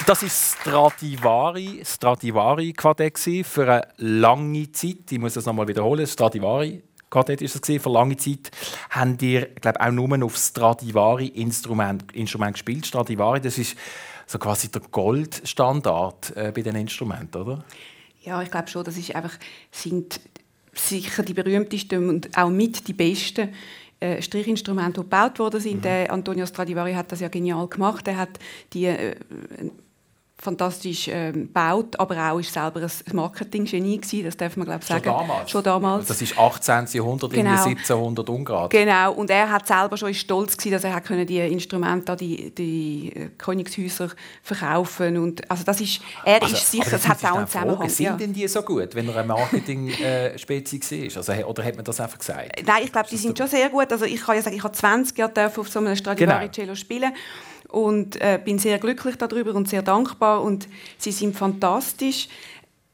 [0.07, 5.11] Das ist Stradivari, Stradivari Quartett für eine lange Zeit.
[5.11, 6.07] Ich muss das nochmal wiederholen.
[6.07, 8.51] Stradivari Quartett ist es für lange Zeit.
[8.91, 12.85] Haben ihr, glaube auch nur auf Stradivari Instrument, Instrument gespielt.
[12.85, 13.77] Stradivari, das ist
[14.27, 17.65] so quasi der Goldstandard äh, bei den Instrumenten, oder?
[18.23, 18.85] Ja, ich glaube schon.
[18.85, 19.39] Das ist einfach
[19.71, 20.21] sind
[20.73, 23.51] sicher die berühmtesten und auch mit die besten
[24.01, 25.77] äh, Strichinstrumente, die gebaut worden sind.
[25.77, 25.83] Mhm.
[25.83, 28.09] Der Antonio Stradivari hat das ja genial gemacht.
[28.09, 28.39] Er hat
[28.73, 29.15] die äh,
[30.43, 35.05] fantastisch ähm, gebaut, aber auch ist selber ein Marketinggenie gewesen, das darf man glaube sagen.
[35.05, 35.51] Schon damals?
[35.51, 36.07] Schon damals.
[36.09, 36.87] Das ist 18.
[36.93, 37.51] Jahrhundert, genau.
[37.51, 38.69] 1700 Ungarn.
[38.69, 42.19] Genau, und er hat selber schon stolz gewesen, dass er hat können die Instrumente an
[42.19, 44.09] die, die äh, Königshäuser
[44.43, 47.89] verkaufen und also das ist, er also, ist sicher, das hat auch einen Zusammenhang.
[47.89, 48.17] Sind ja.
[48.17, 51.17] denn die so gut, wenn er ein Marketing-Spezi äh, ist?
[51.17, 52.63] Also, oder hat man das einfach gesagt?
[52.67, 53.93] Nein, ich glaube, die sind schon sehr gut.
[53.93, 56.53] Also ich kann ja sagen, ich habe 20 Jahre auf so einem Stradivari genau.
[56.53, 57.13] Cello spielen
[57.73, 62.29] und äh, bin sehr glücklich darüber und sehr dankbar und sie sind fantastisch.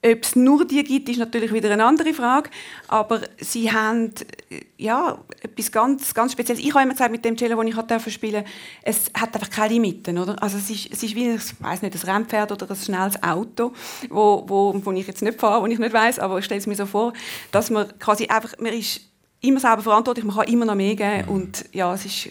[0.00, 2.50] Ob es nur die gibt, ist natürlich wieder eine andere Frage.
[2.86, 4.12] Aber sie haben
[4.48, 6.62] äh, ja, etwas ganz, ganz Spezielles.
[6.62, 8.44] Ich habe immer gesagt, mit dem Cello, das ich durfte spielen
[8.82, 10.16] es hat einfach keine Limiten.
[10.18, 10.40] Oder?
[10.40, 13.20] Also es, ist, es ist wie ein, ich weiß nicht, ein Rennpferd oder ein schnelles
[13.20, 13.72] Auto,
[14.08, 16.68] wo, wo, wo ich jetzt nicht fahre, wo ich nicht weiß, aber ich stelle es
[16.68, 17.12] mir so vor,
[17.50, 19.00] dass man quasi einfach, man ist
[19.40, 21.34] immer selber verantwortlich, man kann immer noch mehr geben mhm.
[21.34, 22.28] und ja, es ist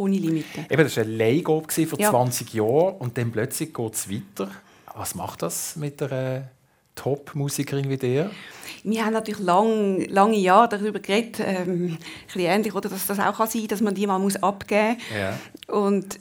[0.00, 0.66] ohne Limiten.
[0.68, 2.10] Eben, das war ein Leihgabe vor ja.
[2.10, 4.50] 20 Jahren und dann plötzlich geht es weiter.
[4.94, 6.48] Was macht das mit einer
[6.94, 8.30] Top-Musikerin wie dir?
[8.82, 11.98] Wir haben natürlich lang, lange Jahre darüber geredet, ähm,
[12.34, 15.18] ähnlich, oder, dass das auch sein kann, dass man die mal abgeben muss.
[15.18, 15.74] Ja.
[15.74, 16.18] Und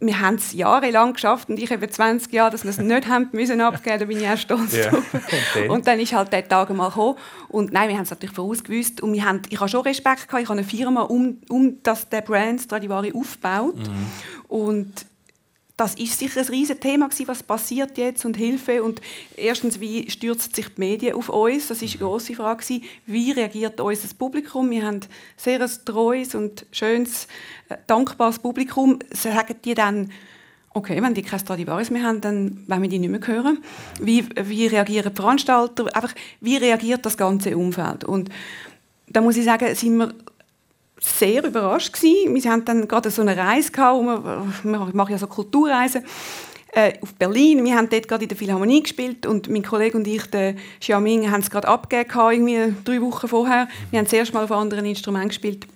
[0.00, 3.28] wir haben es jahrelang geschafft und ich habe 20 Jahre, dass wir es nicht haben
[3.32, 4.90] müssen abgeben, da bin ich auch stolz ja.
[4.90, 5.04] drauf.
[5.54, 7.16] Und, und, dann ist halt der Tag mal gekommen
[7.48, 10.42] und nein, wir haben es natürlich vorausgewusst und wir haben, ich habe schon Respekt gehabt,
[10.42, 14.06] ich habe eine Firma, um, um das der Brand Stradivari aufgebaut mhm.
[14.48, 15.06] und
[15.80, 19.00] das ist sicher ein riesiges Thema gewesen, was passiert jetzt und Hilfe und
[19.34, 21.68] erstens, wie stürzt sich die Medien auf uns?
[21.68, 22.84] Das ist eine große Frage gewesen.
[23.06, 24.68] Wie reagiert unser Publikum?
[24.70, 25.00] Wir haben
[25.38, 27.28] sehr ein treues und schönes,
[27.70, 28.98] äh, dankbares Publikum.
[29.10, 30.10] Sagen die dann,
[30.74, 33.64] okay, wenn die keine Stradivarius mehr haben, dann wollen wir die nicht mehr hören.
[34.02, 35.86] Wie, wie reagieren die Veranstalter?
[35.96, 38.04] Einfach, wie reagiert das ganze Umfeld?
[38.04, 38.28] Und
[39.08, 40.12] da muss ich sagen, sind wir
[41.00, 42.34] sehr überrascht gewesen.
[42.34, 46.04] Wir hatten dann gerade so eine Reise gehabt, wir, wir machen ja so Kulturreisen
[46.72, 47.64] äh, auf Berlin.
[47.64, 51.30] Wir haben dort gerade in der Philharmonie gespielt und mein Kollege und ich, der Xiaoming,
[51.30, 53.68] haben es gerade abgegeben, irgendwie drei Wochen vorher.
[53.90, 55.66] Wir haben zuerst mal auf anderen Instrumenten gespielt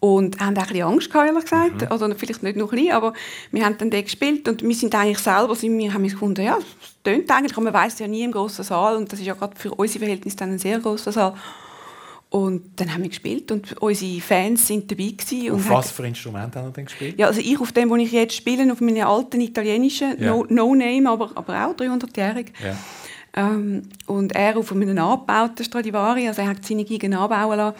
[0.00, 1.82] und haben auch ein bisschen Angst gehabt, ehrlich gesagt.
[1.82, 1.88] Mhm.
[1.90, 3.12] Also vielleicht nicht nur ein bisschen, aber
[3.52, 6.56] wir haben dann dort gespielt und wir sind eigentlich selber, sind wir haben gefunden, ja,
[6.58, 9.34] es tönt eigentlich, aber man weiß ja nie im grossen Saal und das ist ja
[9.34, 11.34] gerade für unsere Verhältnisse dann ein sehr grosser Saal.
[12.30, 15.50] Und dann haben wir gespielt und unsere Fans sind dabei gewesen.
[15.50, 17.18] Auf was für Instrumente haben Sie denn gespielt?
[17.18, 20.30] Ja, also ich auf dem, wo ich jetzt spiele, auf meinen alten italienischen, ja.
[20.30, 22.52] no, no, Name, aber, aber auch 300-jährig.
[22.62, 22.76] Ja.
[23.34, 27.76] Ähm, und er auf einem angebauten Stradivari, also er hat seine Gigen anbauen lassen.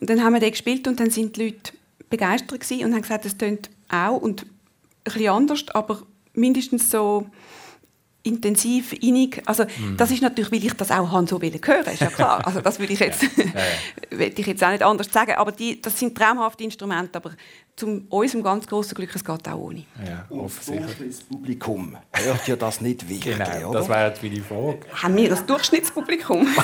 [0.00, 1.72] Und dann haben wir den gespielt und dann sind die Leute
[2.08, 4.48] begeistert gewesen und haben gesagt, es tönt auch und ein
[5.04, 7.26] bisschen anders, aber mindestens so
[8.22, 9.42] intensiv, innig.
[9.46, 9.96] Also Mhm.
[9.96, 12.42] das ist natürlich, weil ich das auch habe, so wollen hören, ist ja klar.
[12.46, 13.22] Also das würde ich jetzt,
[14.10, 15.32] will ich jetzt auch nicht anders sagen.
[15.36, 17.32] Aber die, das sind traumhafte Instrumente, aber
[17.80, 19.84] zu unserem ganz grossen Glück, es geht auch ohne.
[20.06, 21.16] Ja, Und offensichtlich.
[21.16, 23.78] das Publikum hört ja das nicht wirklich, Genau, oder?
[23.78, 24.80] das wäre jetzt meine Frage.
[25.02, 26.46] Haben wir das Durchschnittspublikum?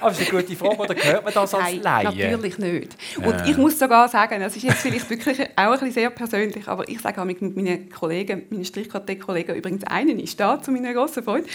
[0.00, 2.30] Aber das ist eine gute Frage, oder hört man das als Nein, Laie?
[2.30, 2.96] natürlich nicht.
[3.18, 6.66] Und ich muss sogar sagen, das ist jetzt vielleicht wirklich auch ein bisschen sehr persönlich,
[6.66, 10.94] aber ich sage auch mit meinen Kollegen, meinen Strichkartett-Kollegen, übrigens einen ist da, zu meiner
[10.94, 11.46] grossen Freude,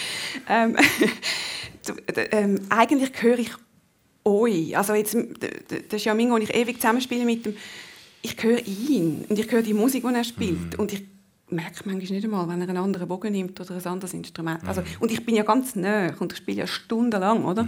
[0.48, 0.78] ähm,
[2.32, 3.52] ähm, eigentlich höre ich
[4.28, 4.78] euch.
[4.78, 5.38] Also jetzt, d-
[5.90, 7.56] das ist ja Mingo, und ich ewig zusammenspiele mit dem,
[8.22, 11.04] ich höre ihn und ich höre die Musik, die er spielt und ich
[11.50, 14.68] merke manchmal nicht einmal, wenn er einen anderen Bogen nimmt oder ein anderes Instrument.
[14.68, 17.66] Also, und ich bin ja ganz nah und ich spiele ja stundenlang, oder?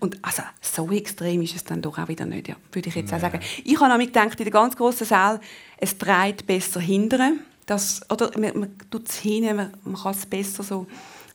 [0.00, 3.12] Und also, so extrem ist es dann doch auch wieder nicht, ja, würde ich jetzt
[3.12, 3.40] auch sagen.
[3.64, 5.40] Ich habe nämlich gedacht, in der ganz grossen Saal,
[5.76, 7.40] es dreht besser hindern.
[7.66, 10.86] Das, oder man, man tut es hin, man, man kann es besser so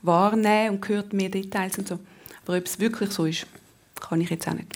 [0.02, 2.00] wahrnehmen und hört mehr Details und so.
[2.46, 3.46] Aber ob es wirklich so ist,
[4.08, 4.68] kann ich jetzt auch nicht.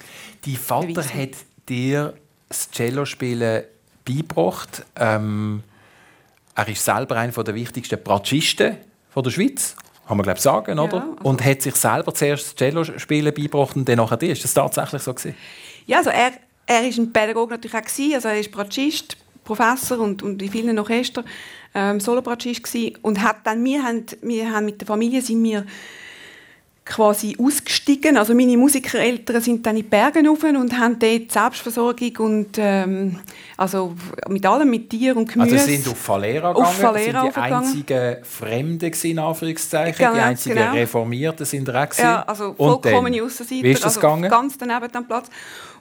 [0.45, 1.13] Dein Vater beweisen.
[1.13, 1.29] hat
[1.69, 2.13] dir
[2.49, 3.63] das Cellospielen
[4.05, 4.85] beigebracht.
[4.95, 5.63] Ähm,
[6.55, 8.77] er ist selber einer der wichtigsten Bratschisten
[9.15, 9.75] der Schweiz,
[10.07, 11.01] kann man glaube sagen, oder?
[11.01, 14.31] also- Und hat sich selber zuerst das Cellospielen beigebracht und dann nachher dir.
[14.31, 15.35] Ist das tatsächlich so gewesen?
[15.87, 16.33] Ja, also er,
[16.67, 20.51] er ist ein Pädagoge natürlich auch gewesen, also er ist Bratschist, Professor und, und in
[20.51, 21.25] vielen Orchestern
[21.73, 22.97] ähm, Solobratschist gewesen.
[23.01, 25.65] und hat dann wir haben, wir haben mit der Familie sind wir
[26.87, 28.17] quasi ausgestiegen.
[28.17, 33.19] Also meine Musikereltern sind dann in die Berge rauf und haben dort Selbstversorgung und ähm,
[33.57, 33.93] also
[34.29, 35.55] mit allem, mit Tier und Gemüse.
[35.55, 40.03] Also sie sind auf Falera gegangen, Auf Falera sind die einzigen Fremden in Anführungszeichen, die
[40.03, 40.71] Genau, einzigen genau.
[40.71, 41.87] Reformierten sind da.
[41.97, 43.63] Ja, also vollkommene Aussenseiter.
[43.63, 44.29] Wie ist das also gegangen?
[44.29, 45.27] Ganz daneben am Platz.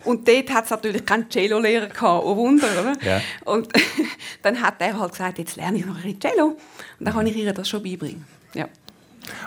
[0.04, 2.24] Und dort hat es natürlich keinen Cello-Lehrer gehabt.
[2.24, 2.92] Oh Wunder, oder?
[3.04, 3.20] Ja.
[3.44, 3.68] Und
[4.42, 6.46] dann hat er halt gesagt, jetzt lerne ich noch ein Cello.
[6.46, 6.58] Und
[7.00, 8.24] dann kann ich ihr das schon beibringen.
[8.54, 8.68] Ja.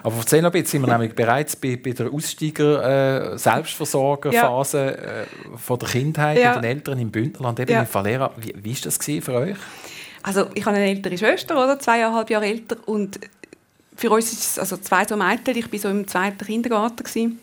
[0.04, 5.26] Aber erzähl noch ein bisschen, sind wir nämlich bereits bei, bei der Aussteiger-Selbstversorgerphase äh,
[5.58, 6.56] von der Kindheit Ja.
[6.56, 7.82] und den Eltern im Bündnerland, eben Ja.
[7.82, 8.32] in Falera.
[8.38, 9.56] Wie, wie ist das für euch?
[10.24, 11.80] Also ich habe eine ältere Schwester, oder?
[11.80, 12.78] zweieinhalb Jahre älter.
[12.86, 13.20] Und
[13.96, 15.58] für uns ist es also zwei so Mädchen.
[15.58, 17.04] Ich war so im zweiten Kindergarten.
[17.04, 17.40] Gewesen.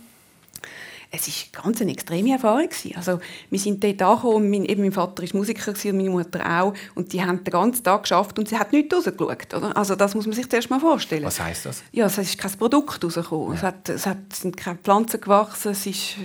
[1.10, 2.68] Es war ganz eine extreme Erfahrung.
[2.68, 2.92] gewesen.
[2.96, 6.60] Also, wir sind dort angekommen, mein, eben mein Vater war Musiker gewesen und meine Mutter
[6.62, 6.74] auch.
[6.94, 9.54] Und die haben den ganzen Tag geschafft und sie hat nicht rausgeschaut.
[9.54, 9.76] Oder?
[9.76, 11.24] Also das muss man sich zuerst mal vorstellen.
[11.24, 11.82] Was heisst das?
[11.92, 13.54] Ja, es ist kein Produkt rausgekommen.
[13.56, 16.16] Es, hat, es hat, es sind keine Pflanzen gewachsen, es ist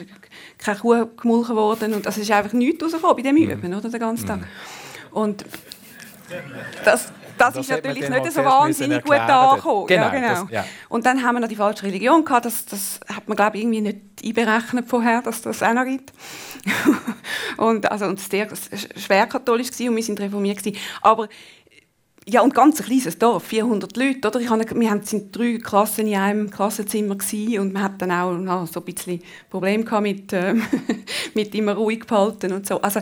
[0.57, 1.93] keine Kuh gemolken worden.
[1.93, 3.49] Und es ist einfach nichts rausgekommen bei dem Mhm.
[3.51, 4.39] Üben, oder, den ganzen Tag.
[5.11, 5.45] Und
[6.85, 7.11] das,
[7.41, 9.87] das, Das ist natürlich nicht so wahnsinnig gut angekommen.
[9.87, 10.27] Genau, ja, genau.
[10.27, 10.65] das- ja.
[10.89, 12.45] Und dann haben wir noch die falsche Religion gehabt.
[12.45, 16.13] Das, das hat man glaube ich irgendwie nicht einberechnet vorher, dass das auch noch gibt.
[17.57, 18.47] und also und sehr
[18.97, 20.77] schwer katholisch gewesen und wir sind reformiert gewesen.
[21.01, 21.27] Aber
[22.27, 24.39] ja, und ganz ein kleines Dorf, 400 Leute, oder?
[24.39, 28.11] Ich habe, wir haben sind drei Klassen in einem Klassenzimmer gewesen und man hat dann
[28.11, 30.61] auch na, so ein bisschen Probleme gehabt mit, ähm,
[31.33, 32.79] mit immer ruhig behalten und so.
[32.79, 33.01] Also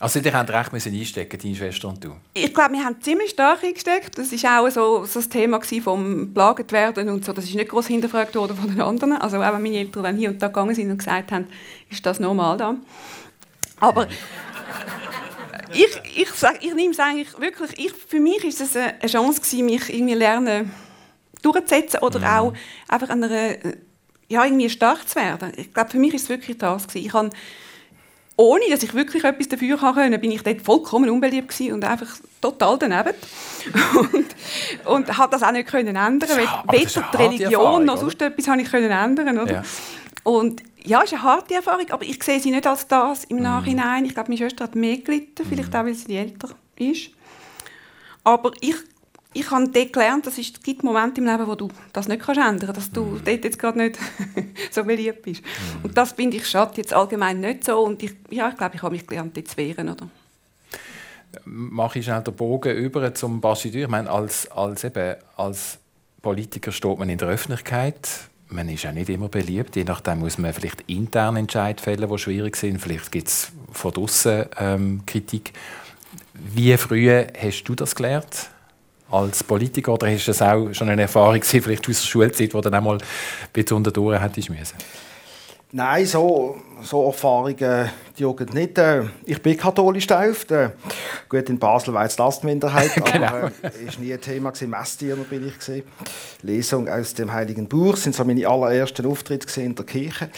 [0.00, 2.14] Also ihr habt recht müssen einstecken, deine Schwester und du.
[2.34, 4.16] ich glaube, wir haben ziemlich stark eingesteckt.
[4.16, 7.32] Das war auch so, so das Thema vom Plaget werden und so.
[7.32, 9.14] Das ist nicht groß hinterfragt worden von den anderen.
[9.14, 11.48] Also auch wenn meine Eltern dann hier und da gegangen sind und gesagt haben,
[11.90, 12.76] ist das normal da?
[13.80, 14.06] Aber
[15.72, 19.40] ich, ich, sag, ich nehme es eigentlich wirklich, ich, für mich ist es eine Chance
[19.40, 20.70] gewesen, mich irgendwie lernen
[21.42, 22.52] durchzusetzen oder auch
[22.88, 23.56] einfach an einer,
[24.28, 25.52] ja, irgendwie stark zu werden.
[25.56, 27.06] Ich glaube, für mich ist es wirklich das gewesen.
[27.06, 27.30] Ich habe
[28.38, 31.84] ohne dass ich wirklich etwas dafür haben können, bin ich dort vollkommen unbeliebt gewesen und
[31.84, 32.06] einfach
[32.40, 33.12] total daneben.
[34.12, 34.26] und,
[34.86, 36.30] und habe das auch nicht können ändern.
[36.70, 39.52] Weder die Religion noch sonst etwas habe ich können ändern, oder?
[39.52, 39.62] Ja.
[40.22, 43.38] Und ja, es ist eine harte Erfahrung, aber ich sehe sie nicht als das Mhm.
[43.38, 44.04] im Nachhinein.
[44.04, 47.10] Ich glaube, meine Schwester hat mehr gelitten, vielleicht auch, weil sie älter ist.
[48.22, 48.76] Aber ich,
[49.34, 52.40] ich habe dort gelernt, dass es gibt Momente im Leben, wo du das nicht kannst
[52.40, 53.20] ändern kannst, dass du Mhm.
[53.24, 53.98] dort jetzt gerade nicht
[54.70, 55.42] so beliebt bist.
[55.82, 57.78] Und das finde ich schade jetzt allgemein nicht so.
[57.80, 59.88] Und ich, ja, ich glaube, ich habe mich gelernt, dort zu wehren.
[59.90, 60.08] Oder?
[61.44, 63.82] mache ich schnell den Bogen über zum Bastideur.
[63.84, 65.78] Ich meine, als, als, eben, als
[66.22, 68.08] Politiker steht man in der Öffentlichkeit.
[68.48, 69.76] Man ist ja nicht immer beliebt.
[69.76, 72.80] Je nachdem muss man vielleicht intern Entscheid fällen, die schwierig sind.
[72.80, 75.52] Vielleicht gibt es von draußen ähm, Kritik.
[76.32, 78.48] Wie früh hast du das gelernt?
[79.10, 82.58] Als Politiker oder du das auch schon eine Erfahrung gewesen, vielleicht aus der Schulzeit, wo
[82.58, 83.02] du dann einmal ein
[83.52, 84.74] bisschen unter die Ohren hättest müssen?
[85.70, 88.78] Nein, so, so Erfahrungen die jugen nicht.
[88.78, 90.50] Äh, Ich bin katholisch getauft.
[90.50, 90.70] Äh,
[91.28, 93.26] Gut, in Basel war das die Minderheit, Genau.
[93.26, 94.50] aber es war nie ein Thema.
[94.50, 94.70] gewesen.
[94.70, 95.58] Messdiener bin ich.
[95.58, 95.82] gewesen.
[96.40, 100.30] Lesung aus dem Heiligen Buch sind so meine allerersten Auftritte in der Kirche.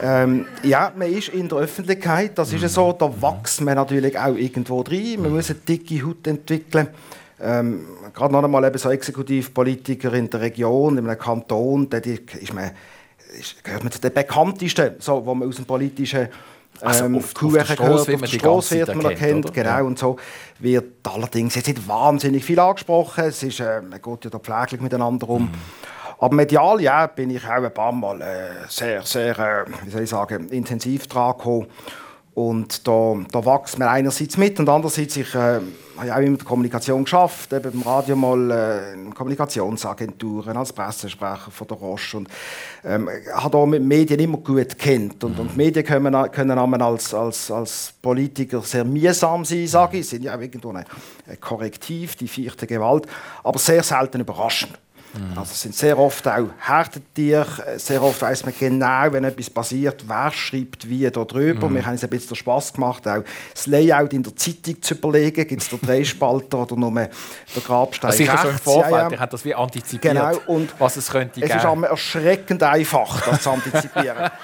[0.00, 4.16] Ähm, ja, man ist in der Öffentlichkeit, das ist ja so, da wächst man natürlich
[4.18, 5.16] auch irgendwo rein.
[5.20, 6.88] Man muss eine dicke Haut entwickeln.
[7.42, 12.52] Ähm, gerade noch einmal eben so Exekutivpolitiker in der Region, in einem Kanton, da ist
[12.52, 12.70] man,
[13.38, 16.28] ist, gehört man zu den bekanntesten, so, wo man aus dem politischen
[16.82, 19.54] also ähm, auf, Kuchen auf der Strasse wird man, Strasse wird man erkennt, oder?
[19.54, 19.82] genau, ja.
[19.82, 20.16] und so
[20.58, 24.80] wird allerdings jetzt nicht wahnsinnig viel angesprochen, es ist, äh, man geht ja da pfleglich
[24.80, 25.42] miteinander um.
[25.42, 25.50] Mhm.
[26.18, 30.02] Aber medial, ja, bin ich auch ein paar Mal äh, sehr, sehr, äh, wie soll
[30.02, 31.66] ich sagen, intensiv dran gekommen.
[32.34, 35.60] Und da, da wächst man einerseits mit und andererseits, ich äh,
[35.96, 41.50] habe auch immer die Kommunikation geschafft, eben beim Radio mal äh, in Kommunikationsagenturen als Pressesprecher
[41.50, 42.28] von der Roche und
[42.84, 47.50] ähm, habe da mit Medien immer gut kennt und, und Medien können, können als, als,
[47.50, 50.84] als Politiker sehr mühsam sein, sage ich, sind ja auch irgendwo ein
[51.40, 53.06] Korrektiv, die vierte Gewalt,
[53.42, 54.78] aber sehr selten überraschend.
[55.12, 55.38] Mhm.
[55.38, 57.78] Also es sind sehr oft auch Herdentiere.
[57.78, 61.68] Sehr oft weiß man genau, wenn etwas passiert, wer schreibt wie da drüber.
[61.68, 61.74] Mhm.
[61.76, 65.46] Wir haben es ein bisschen Spass gemacht, auch das Layout in der Zeitung zu überlegen.
[65.46, 67.10] Gibt es da drei Spalter oder nur der
[67.64, 68.42] Grabstein also rechts?
[68.42, 69.18] Schon im Vorfeld, ja, ja.
[69.18, 70.38] hat das wie antizipiert, genau.
[70.46, 71.84] und was es könnte Es geben.
[71.84, 74.30] ist erschreckend einfach, das zu antizipieren.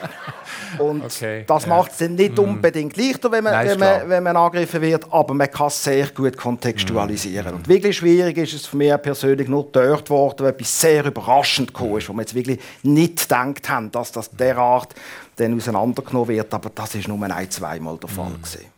[0.78, 2.44] Und okay, das macht es dann nicht mhm.
[2.44, 5.82] unbedingt leichter, wenn man, Nein, wenn, man, wenn man angegriffen wird, aber man kann es
[5.82, 7.52] sehr gut kontextualisieren.
[7.52, 7.56] Mm.
[7.56, 11.72] Und wirklich schwierig ist es für mich persönlich nur dort geworden, wo etwas sehr überraschend
[11.72, 14.94] gekommen ist, wo wir jetzt wirklich nicht gedacht haben, dass das derart
[15.36, 18.30] dann auseinandergenommen wird, aber das ist nur ein, zweimal der Fall.
[18.30, 18.42] Mm.
[18.42, 18.76] Gewesen.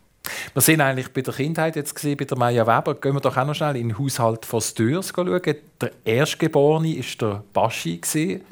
[0.53, 2.95] Wir sind eigentlich bei der Kindheit jetzt gesehen, bei der Maya Weber.
[2.95, 5.41] Gehen wir doch auch noch schnell in den Haushalt von Stürs schauen.
[5.81, 7.99] Der Erstgeborene war der Baschi,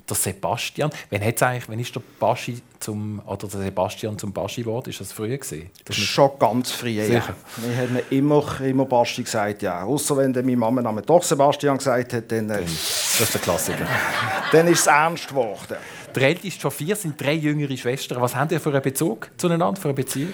[0.09, 0.91] der Sebastian.
[1.09, 4.89] Wann, hat's eigentlich, wann ist der Baschi zum, oder der Sebastian zum Baschi geworden?
[4.89, 5.69] Ist das früher gewesen?
[5.85, 7.07] Das ist schon ganz früh, ja.
[7.57, 9.83] Wir haben immer, immer Baschi gesagt, ja.
[9.83, 12.49] Außer wenn meine Mama Namen doch Sebastian gesagt hat, dann...
[12.49, 12.63] Äh,
[13.19, 13.87] das ist der Klassiker.
[14.51, 15.77] dann ist es ernst geworden.
[16.15, 18.21] Der älteste schon vier, sind drei jüngere Schwestern.
[18.21, 20.33] Was haben die für einen Bezug zueinander, für eine Beziehung?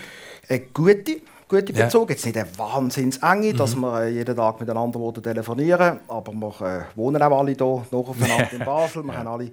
[0.50, 2.10] Eine gute gute Bezug.
[2.10, 2.16] Ja.
[2.16, 3.58] Jetzt nicht eine wahnsinns enge, mhm.
[3.58, 8.10] dass wir äh, jeden Tag miteinander telefonieren aber wir äh, wohnen auch alle hier noch
[8.10, 9.04] aufeinander in Basel.
[9.04, 9.20] Wir ja.
[9.20, 9.52] haben alle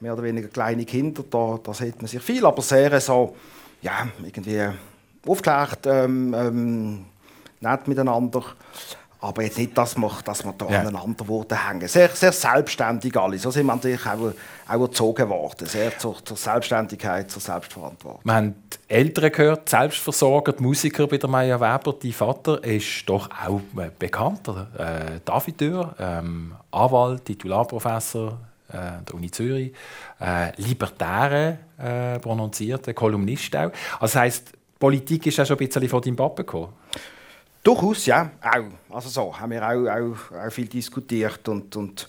[0.00, 3.36] mehr oder weniger kleine Kinder, da, da sieht man sich viel, aber sehr so,
[3.82, 4.66] ja, irgendwie
[5.26, 7.04] aufgeklärt, ähm, ähm,
[7.60, 8.42] nett miteinander.
[9.22, 10.80] Aber jetzt nicht, dass wir, dass wir da ja.
[10.80, 11.86] aneinander wurden hängen.
[11.88, 13.38] Sehr, sehr selbstständig alle.
[13.38, 14.32] So sind wir natürlich auch,
[14.68, 15.66] auch erzogen worden.
[15.66, 18.20] Sehr zur, zur Selbstständigkeit, zur Selbstverantwortung.
[18.24, 21.94] Wir haben die Eltern gehört, Selbstversorger, die Musiker bei der Maya Weber.
[22.00, 28.38] Dein Vater ist doch auch äh, bekannt, äh, David Dürr, ähm, Anwalt, Titularprofessor
[28.72, 29.72] äh, der Uni Zürich,
[30.20, 33.70] äh, Libertäre äh, prononzierte Kolumnist auch.
[33.98, 36.72] Also das heisst, Politik ist auch schon ein bisschen von deinem Papa gekommen?
[37.62, 38.30] Durchaus, ja.
[38.40, 38.94] Auch.
[38.96, 42.08] Also so, haben wir auch, auch, auch viel diskutiert und, und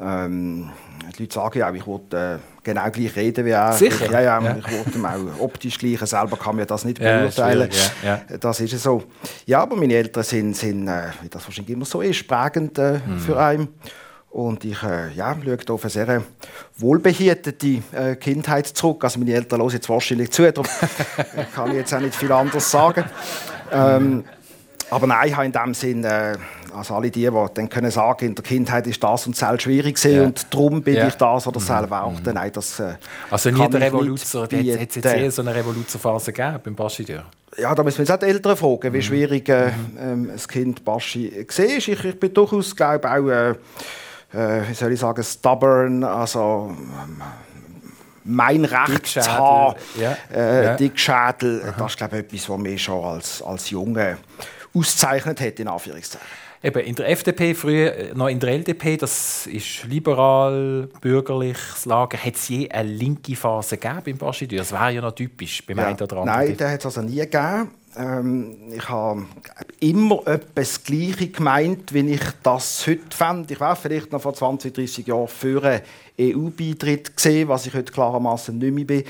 [0.00, 0.70] ähm,
[1.16, 3.72] die Leute sagen ja auch, ich wollte äh, genau gleich reden wie er.
[3.72, 4.10] Sicher?
[4.10, 4.56] Ja, ja, ja.
[4.56, 5.98] ich wollte auch optisch gleich.
[6.00, 7.68] Selber kann mir das nicht beurteilen.
[8.02, 9.02] Ja, ja, das ist so.
[9.46, 13.00] Ja, aber meine Eltern sind, sind äh, wie das wahrscheinlich immer so ist, prägend äh,
[13.04, 13.18] mhm.
[13.18, 13.68] für einen.
[14.30, 16.22] Und ich äh, ja, schaue auf eine sehr
[16.76, 19.02] wohlbehütete äh, Kindheit zurück.
[19.02, 20.70] Also meine Eltern hören jetzt wahrscheinlich zu, darum
[21.54, 23.04] kann ich jetzt auch nicht viel anderes sagen.
[23.72, 24.24] Ähm,
[24.90, 26.36] aber nein, ich habe in dem Sinn, äh,
[26.74, 30.02] also alle die, die dann können sagen, in der Kindheit ist das und das schwierig
[30.04, 30.22] ja.
[30.22, 31.08] und darum bin ja.
[31.08, 31.64] ich das oder mhm.
[31.64, 32.12] selber auch.
[32.12, 32.32] Mhm.
[32.32, 32.94] Nein, das, äh,
[33.30, 37.24] also nie der Revoluzer, hat es jetzt eher so eine Revoluzerphase gegeben beim Bastideur?
[37.56, 39.02] Ja, da müssen wir jetzt auch die Eltern fragen, wie mhm.
[39.02, 41.64] schwierig äh, ähm, das Kind Baschi war.
[41.64, 43.50] Ich, ich bin durchaus, glaube auch, äh,
[44.32, 47.22] äh, wie soll ich sagen, stubborn, also ähm,
[48.24, 50.16] mein Recht zu haben, ja.
[50.32, 50.76] Äh, ja.
[50.76, 54.18] Dickschädel, das ist glaube ich etwas, was mich schon als, als Junge
[54.78, 56.26] auszeichnet hat, in Anführungszeichen.
[56.60, 62.18] Eben in der FDP, früher äh, noch in der LDP, das ist liberal, bürgerliches Lager.
[62.18, 64.58] Hat es je eine linke Phase gegeben beim Bastidür?
[64.58, 66.38] Das wäre ja noch typisch beim ja, einen oder anderen.
[66.38, 67.70] Nein, den hat es also nie gegeben.
[67.96, 69.26] Ähm, ich habe
[69.80, 73.52] immer etwas Gleiche gemeint, wie ich das heute fände.
[73.52, 75.80] Ich wäre vielleicht noch vor 20, 30 Jahren für einen
[76.20, 79.04] EU-Beitritt gesehen, was ich heute klarermaßen nicht mehr bin.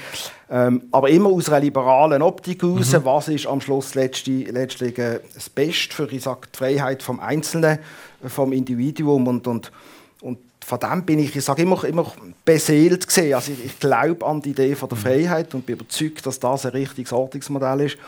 [0.51, 3.05] Ähm, aber immer aus einer liberalen Optik heraus, mhm.
[3.05, 7.19] was ist am Schluss letztlich, letztlich äh, das Beste für ich sage, die Freiheit des
[7.19, 7.79] Einzelnen,
[8.25, 9.73] äh, vom Individuum und, und,
[10.21, 12.13] und von dem bin ich, ich sage immer, immer
[12.45, 13.35] beseelt gesehen.
[13.35, 15.03] Also ich, ich glaube an die Idee von der mhm.
[15.03, 17.99] Freiheit und bin überzeugt, dass das ein richtiges Ordnungsmodell ist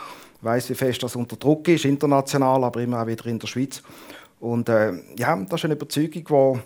[0.43, 3.83] weiß, wie fest das unter Druck ist, international, aber immer auch wieder in der Schweiz.
[4.41, 6.61] Und äh, ja, das ist eine Überzeugung, die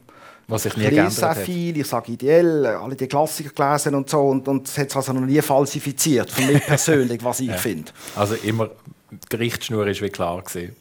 [0.46, 4.20] was sich nie geändert sehr viel, ich sage ideell, alle die Klassiker gelesen und so
[4.20, 7.56] und, und es hat es also noch nie falsifiziert, für mich persönlich, was ich ja.
[7.56, 7.90] finde.
[8.14, 8.68] Also immer,
[9.10, 10.76] die Richtschnur ist wie klar gewesen.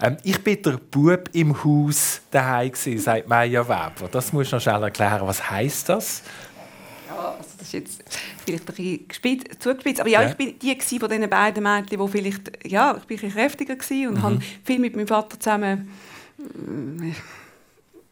[0.00, 4.08] Ähm, ich bin der Bub im Haus daheim gewesen, sagt Maya Weber.
[4.10, 5.26] Das muss du noch schnell erklären.
[5.26, 6.22] Was heißt das?
[7.08, 8.04] Ja, also das ist jetzt
[8.44, 10.30] vielleicht ein bisschen gespitzt, zugespitzt, aber ja, ja.
[10.30, 14.08] ich bin die von diesen beiden Mädchen, die vielleicht, ja, ich bin ein kräftiger gewesen
[14.08, 14.22] und mhm.
[14.22, 15.90] habe viel mit meinem Vater zusammen
[16.38, 17.12] äh,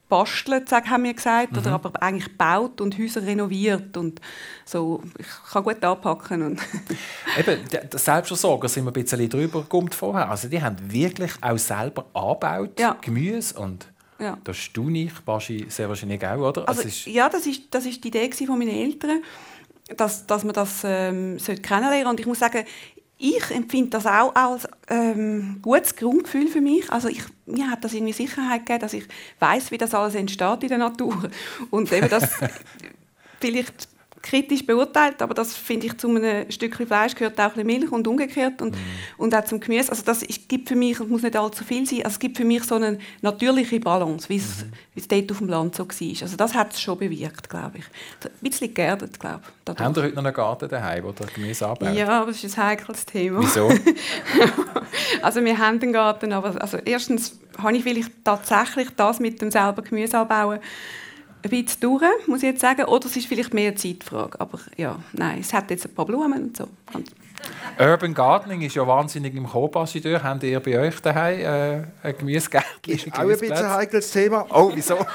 [0.09, 1.59] bastelt, haben wir gesagt, mhm.
[1.59, 4.21] oder aber eigentlich gebaut und Häuser renoviert und
[4.65, 6.43] so, ich kann gut anpacken.
[6.43, 6.61] Und
[7.39, 10.31] Eben, das Selbstversorger sind wir ein bisschen drüber gekommen vorher.
[10.31, 12.97] Also die haben wirklich auch selber angebaut, ja.
[13.01, 13.87] Gemüse und
[14.19, 14.39] ja.
[14.45, 16.69] das staune ich wahrscheinlich, sehr wahrscheinlich auch, oder?
[16.69, 19.23] Also, ist ja, das ist, das ist die Idee von meinen Eltern,
[19.97, 22.65] dass, dass man das ähm, kennenlernen Und ich muss sagen,
[23.19, 26.91] ich empfinde das auch als ähm, gutes Grundgefühl für mich.
[26.91, 29.05] Also ich, mir hat das irgendwie Sicherheit gegeben, dass ich
[29.39, 31.31] weiß, wie das alles entsteht in der Natur
[31.71, 32.29] und eben das
[33.41, 33.89] vielleicht
[34.25, 38.09] kritisch beurteilt, aber das finde ich zu einem Stückchen Fleisch gehört auch ein Milch und
[38.09, 38.79] umgekehrt und, mm.
[39.19, 39.91] und auch zum Gemüse.
[39.91, 42.39] Also das ist, gibt für mich, es muss nicht allzu viel sein, also es gibt
[42.39, 45.87] für mich so eine natürliche Balance, wie es, wie es dort auf dem Land so
[45.87, 46.23] war.
[46.23, 47.85] Also das hat es schon bewirkt, glaube ich.
[48.25, 49.79] Ein bisschen geerdet, glaube ich.
[49.79, 51.95] Haben Sie heute noch einen Garten daheim, wo der Gemüse anbaut?
[51.95, 53.43] Ja, aber das ist ein heikles Thema.
[53.43, 53.71] Wieso?
[55.23, 59.51] also wir haben einen Garten, aber also erstens habe ich vielleicht tatsächlich das mit dem
[59.51, 60.61] selber Gemüse anbauen
[61.45, 62.85] ein bisschen durch, muss ich jetzt sagen.
[62.85, 64.41] Oder es ist vielleicht mehr eine Zeitfrage.
[64.41, 66.69] Aber ja, nein, es hat jetzt ein paar Blumen und so.
[67.79, 70.23] Urban Gardening ist ja wahnsinnig im Koopassideur.
[70.23, 72.95] Habt ihr bei euch daheim äh, ein Gemüsegärtchen?
[72.95, 74.47] Ist auch ein bisschen ein heikles Thema.
[74.51, 74.97] Oh, wieso?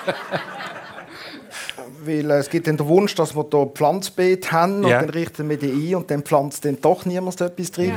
[2.05, 5.57] Weil äh, es gibt den Wunsch, dass wir hier Pflanzbeet haben und dann richten wir
[5.57, 7.89] die ein und dann pflanzt dann doch niemand etwas drin.
[7.89, 7.95] Ja.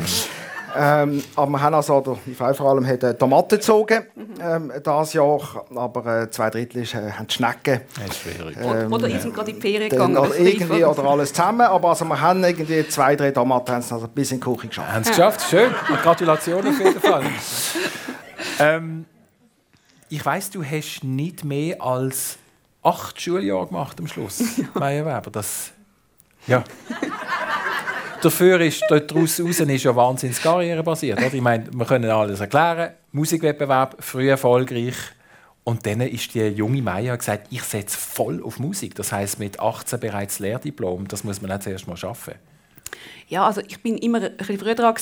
[0.75, 4.07] Ähm, aber wir haben also, oder die Frau vor allem hat äh, Tomaten gezogen
[4.41, 7.81] ähm, dieses Jahr, aber äh, zwei Drittel ist, äh, haben die Schnecken.
[7.95, 8.57] Das ist schwierig.
[8.61, 10.17] Ähm, oder, oder sind gerade in die Ferien gegangen.
[10.17, 14.09] Oder irgendwie oder alles zusammen, aber also wir haben irgendwie zwei, drei Tomaten haben also
[14.09, 14.93] bis in die Küche geschafft.
[14.93, 15.71] Haben es geschafft, schön.
[15.91, 17.23] Und Gratulation auf jeden Fall.
[18.59, 19.05] ähm,
[20.09, 22.39] ich weiss, du hast nicht mehr als
[22.83, 24.43] acht Schuljahre gemacht am Schluss,
[24.75, 25.31] Meier Weber.
[25.31, 25.73] Das,
[26.47, 26.65] ja.
[28.23, 31.19] Dafür ist daraus ist ja wahnsinnig Karriere basiert.
[31.19, 31.35] Oder?
[31.35, 32.93] Ich meine, wir können alles erklären.
[33.11, 34.95] Musikwettbewerb, früh erfolgreich.
[35.65, 38.95] Und dann ist die junge Maya gesagt, ich setze voll auf Musik.
[38.95, 41.09] Das heißt mit 18 bereits Lehrdiplom.
[41.09, 42.35] Das muss man nicht zuerst mal schaffen.
[43.29, 44.95] Ja, also ich bin immer ein bisschen früher dran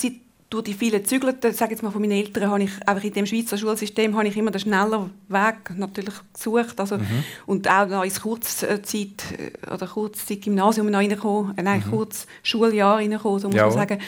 [0.51, 3.25] durch die vielen Zügelten, sage jetzt mal von meinen Eltern, habe ich einfach in dem
[3.25, 7.25] Schweizer Schulsystem habe ich immer den schnelleren Weg natürlich gesucht, also mhm.
[7.47, 11.91] und auch noch ins Kurzzeit äh, oder Kurzzeit Gymnasium noch reingekommen, äh, nein, mhm.
[11.91, 13.67] kurz Schuljahr reingekommen, so muss ja.
[13.67, 14.01] man sagen.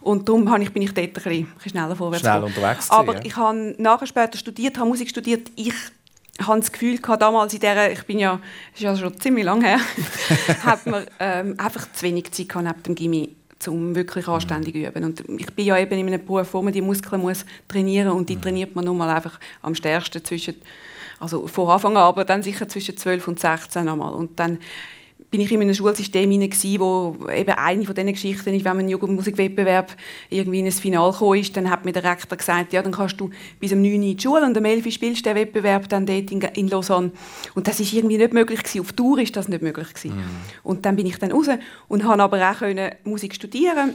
[0.00, 2.90] Und darum habe ich, bin ich dort ein bisschen, ein bisschen schneller vorwärts Schnell unterwegs
[2.90, 3.20] Aber ja.
[3.22, 5.74] ich habe nachher später studiert, habe Musik studiert, ich
[6.40, 8.40] habe das Gefühl gehabt, damals in dieser, ich bin ja,
[8.72, 9.80] ist ja schon ziemlich lange her,
[10.64, 13.36] hat man ähm, einfach zu wenig Zeit gehabt neben dem Gimmi
[13.68, 15.04] um wirklich anständig zu üben.
[15.04, 18.28] Und ich bin ja eben in einem Beruf, wo man die Muskeln muss trainieren und
[18.28, 18.42] die mhm.
[18.42, 20.56] trainiert man nun mal einfach am stärksten zwischen,
[21.18, 24.14] also von Anfang an, aber dann sicher zwischen 12 und 16 einmal.
[24.14, 24.58] Und dann
[25.30, 28.80] bin ich in einem Schulsystem hinein, wo eben eine von diesen Geschichten ist, wenn man
[28.80, 29.96] im Jugendmusikwettbewerb
[30.28, 33.20] irgendwie in ein Finale gekommen ist, dann hat mir der Rektor gesagt, ja, dann kannst
[33.20, 35.36] du bis um 9 Uhr in die Schule und um 11 Uhr spielst du den
[35.36, 37.12] Wettbewerb dann dort in, in Lausanne.
[37.54, 38.80] Und das ist irgendwie nicht möglich gewesen.
[38.80, 40.16] Auf Tour ist das nicht möglich gewesen.
[40.16, 40.24] Mhm.
[40.64, 41.46] Und dann bin ich dann raus
[41.86, 43.94] und habe aber auch können Musik studieren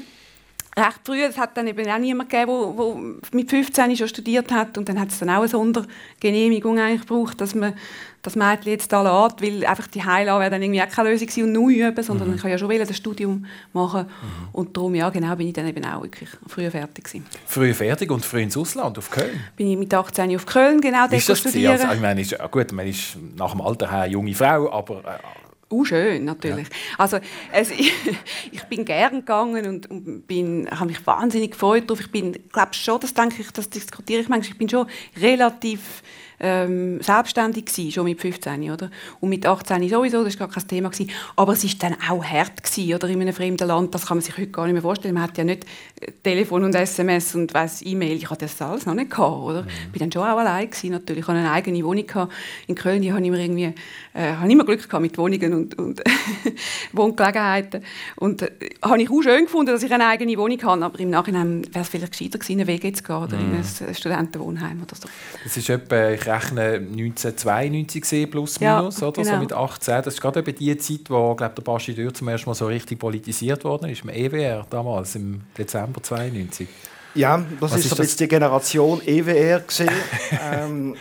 [0.77, 4.77] recht früh, es hat dann eben auch niemand gegeben, der mit 15 schon studiert hat
[4.77, 7.75] und dann hat es dann auch eine Sondergenehmigung eigentlich gebraucht, dass man
[8.21, 11.43] das Mädchen jetzt da lässt, weil einfach die Heilung wäre dann irgendwie auch keine Lösung
[11.43, 12.35] und neu üben, sondern mhm.
[12.35, 14.47] ich kann ja schon das Studium machen mhm.
[14.51, 17.25] und darum, ja genau, bin ich dann eben auch wirklich früh fertig gewesen.
[17.45, 19.39] Früh fertig und früh ins Ausland, auf Köln?
[19.55, 21.73] Bin ich mit 18 auf Köln, genau, dort studieren.
[21.73, 24.97] Also, ich meine, ist, gut, man ist nach dem Alter her eine junge Frau, aber...
[25.05, 26.67] Äh, Uh, schön, natürlich.
[26.67, 26.75] Ja.
[26.99, 27.19] Also,
[27.51, 27.91] es, ich,
[28.51, 32.01] ich, bin gern gegangen und, und bin, habe mich wahnsinnig gefreut darauf.
[32.01, 34.87] Ich bin, glaube schon, das denke ich, das diskutiere ich manchmal, ich bin schon
[35.19, 36.03] relativ
[36.45, 38.91] ähm, selbstständig gewesen, schon mit 15, oder?
[39.19, 40.89] Und mit 18 sowieso, das war gar kein Thema.
[40.89, 41.09] Gewesen.
[41.35, 43.09] Aber es war dann auch hart, gewesen, oder?
[43.09, 45.15] In einem fremden Land, das kann man sich heute gar nicht mehr vorstellen.
[45.15, 45.65] Man hat ja nicht
[45.99, 49.63] äh, Telefon und SMS und weiss, E-Mail, ich hatte das alles noch nicht gehabt, oder?
[49.63, 49.67] Mhm.
[49.67, 51.21] Ich war dann schon auch allein gewesen, natürlich.
[51.21, 52.33] Ich hatte eine eigene Wohnung gehabt.
[52.67, 53.73] in Köln, die habe immer irgendwie,
[54.13, 56.01] äh, habe immer Glück gehabt mit Wohnungen und, und
[56.93, 57.83] Wohngelegenheiten.
[58.17, 58.51] Und äh,
[58.83, 61.81] habe ich auch schön gefunden, dass ich eine eigene Wohnung habe, aber im Nachhinein wäre
[61.81, 63.55] es vielleicht gescheiter gewesen, einen Weg zu gehen oder mhm.
[63.55, 65.07] in ein Studentenwohnheim oder so.
[65.43, 69.23] Das ist etwa, ich rechne 1992 gesehen, plus minus, ja, oder?
[69.23, 69.35] Genau.
[69.35, 70.03] so mit 18.
[70.03, 73.63] Das ist gerade die Zeit, wo glaub, der Bastideur zum ersten Mal so richtig politisiert
[73.63, 76.67] worden ist, im EWR damals, im Dezember 92.
[77.15, 78.15] Ja, das Was ist, so das?
[78.15, 79.89] die Generation EWR gesehen.
[80.53, 80.95] ähm,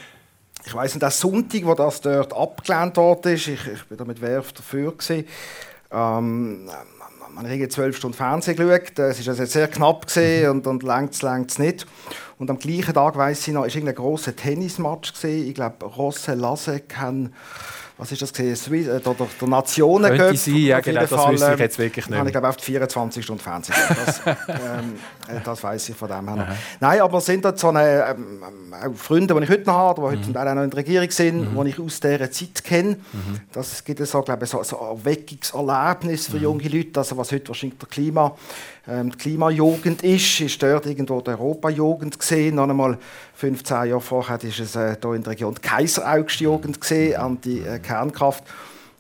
[0.65, 4.05] ich weiß nicht, der Sonntag, wo das dort abgelehnt worden ist, ich, ich bin da
[4.05, 5.27] mit Werf dafür gesehen.
[5.91, 6.69] Ähm,
[7.35, 8.99] man hat zwölf Stunden Fernsehen geschaut.
[8.99, 11.15] Es war also sehr knapp gesehen und, und längt
[11.51, 11.87] es nicht.
[12.39, 15.49] Und am gleichen Tag weiß ich noch, ist ein großer Tennismatch gesehen.
[15.49, 17.33] Ich glaube, Rosse Lasek haben
[17.97, 21.55] was ist das gesehen, äh, der, der, Nationen Könnte sein, ja genau, das Fall, wüsste
[21.55, 22.25] ich jetzt wirklich nicht.
[22.27, 23.77] Ich glaube auf die 24 Stunden Fernsehen.
[24.05, 24.95] Das, ähm,
[25.29, 26.57] äh, das weiß ich von dem her.
[26.81, 28.43] Nein, aber es sind dort so eine, ähm,
[28.73, 30.23] auch Freunde, die ich heute noch habe, die heute mhm.
[30.25, 31.65] zum Teil auch noch in der Regierung sind, mhm.
[31.65, 32.97] die ich aus dieser Zeit kenne.
[33.13, 33.41] Mhm.
[33.53, 36.43] Das gibt so, glaube ich, so, so ein Erweckungserlebnis für mhm.
[36.43, 38.37] junge Leute, also was heute wahrscheinlich der Klima
[38.87, 42.57] ähm, die Klimajugend ist, ist dort irgendwo die Europajugend gesehen.
[42.57, 42.99] Noch einmal
[43.35, 47.61] 15 Jahre vorher ist es äh, hier in der Region die Kaiseraugstjugend gesehen, an die
[47.61, 48.45] äh, Kernkraft.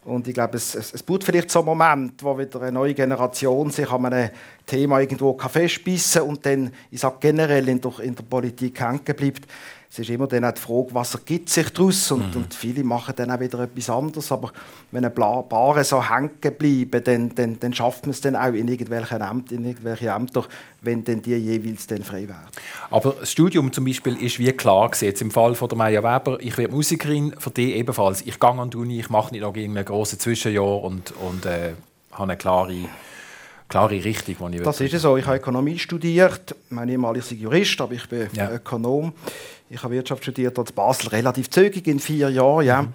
[0.05, 2.95] Und ich glaube, es, es, es braucht vielleicht so einen Moment, wo wieder eine neue
[2.95, 4.31] Generation sich an einem
[4.67, 9.47] Thema irgendwo festbissen und dann, ich sage generell in der, in der Politik hängen bleibt
[9.95, 12.43] es ist immer dann auch die Frage, was ergibt sich daraus und, mhm.
[12.43, 14.53] und viele machen dann auch wieder etwas anderes, aber
[14.91, 18.67] wenn ein paar so hängen bleiben, dann, dann, dann schafft man es dann auch in
[18.67, 20.47] irgendwelchen Ämtern, in irgendwelche Ämter,
[20.81, 22.49] wenn dann die jeweils dann frei werden.
[22.91, 25.05] Aber das Studium zum Beispiel ist wie klar gewesen.
[25.05, 28.23] Jetzt im Fall von der Maya Weber, ich werde Musikerin, für die ebenfalls.
[28.23, 31.75] Ich gehe an die Uni, ich mache nicht noch irgendein grosses Zwischenjahr und, und äh,
[32.11, 32.75] habe eine klare
[33.69, 35.17] klare Richtung, die ich Das ist so.
[35.17, 36.55] Ich habe Ökonomie studiert.
[36.71, 38.51] Mein ehemaliger Jurist, aber ich bin ja.
[38.51, 39.13] Ökonom.
[39.71, 42.65] Ich habe Wirtschaft studiert in Basel relativ zügig, in vier Jahren.
[42.65, 42.83] Ja.
[42.83, 42.93] Mhm.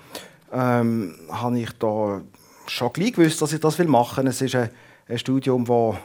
[0.51, 2.21] Ähm, habe ich da
[2.67, 4.31] schon gleich gewusst, dass ich das machen will.
[4.31, 4.69] Es ist ein,
[5.07, 5.97] ein Studium, wo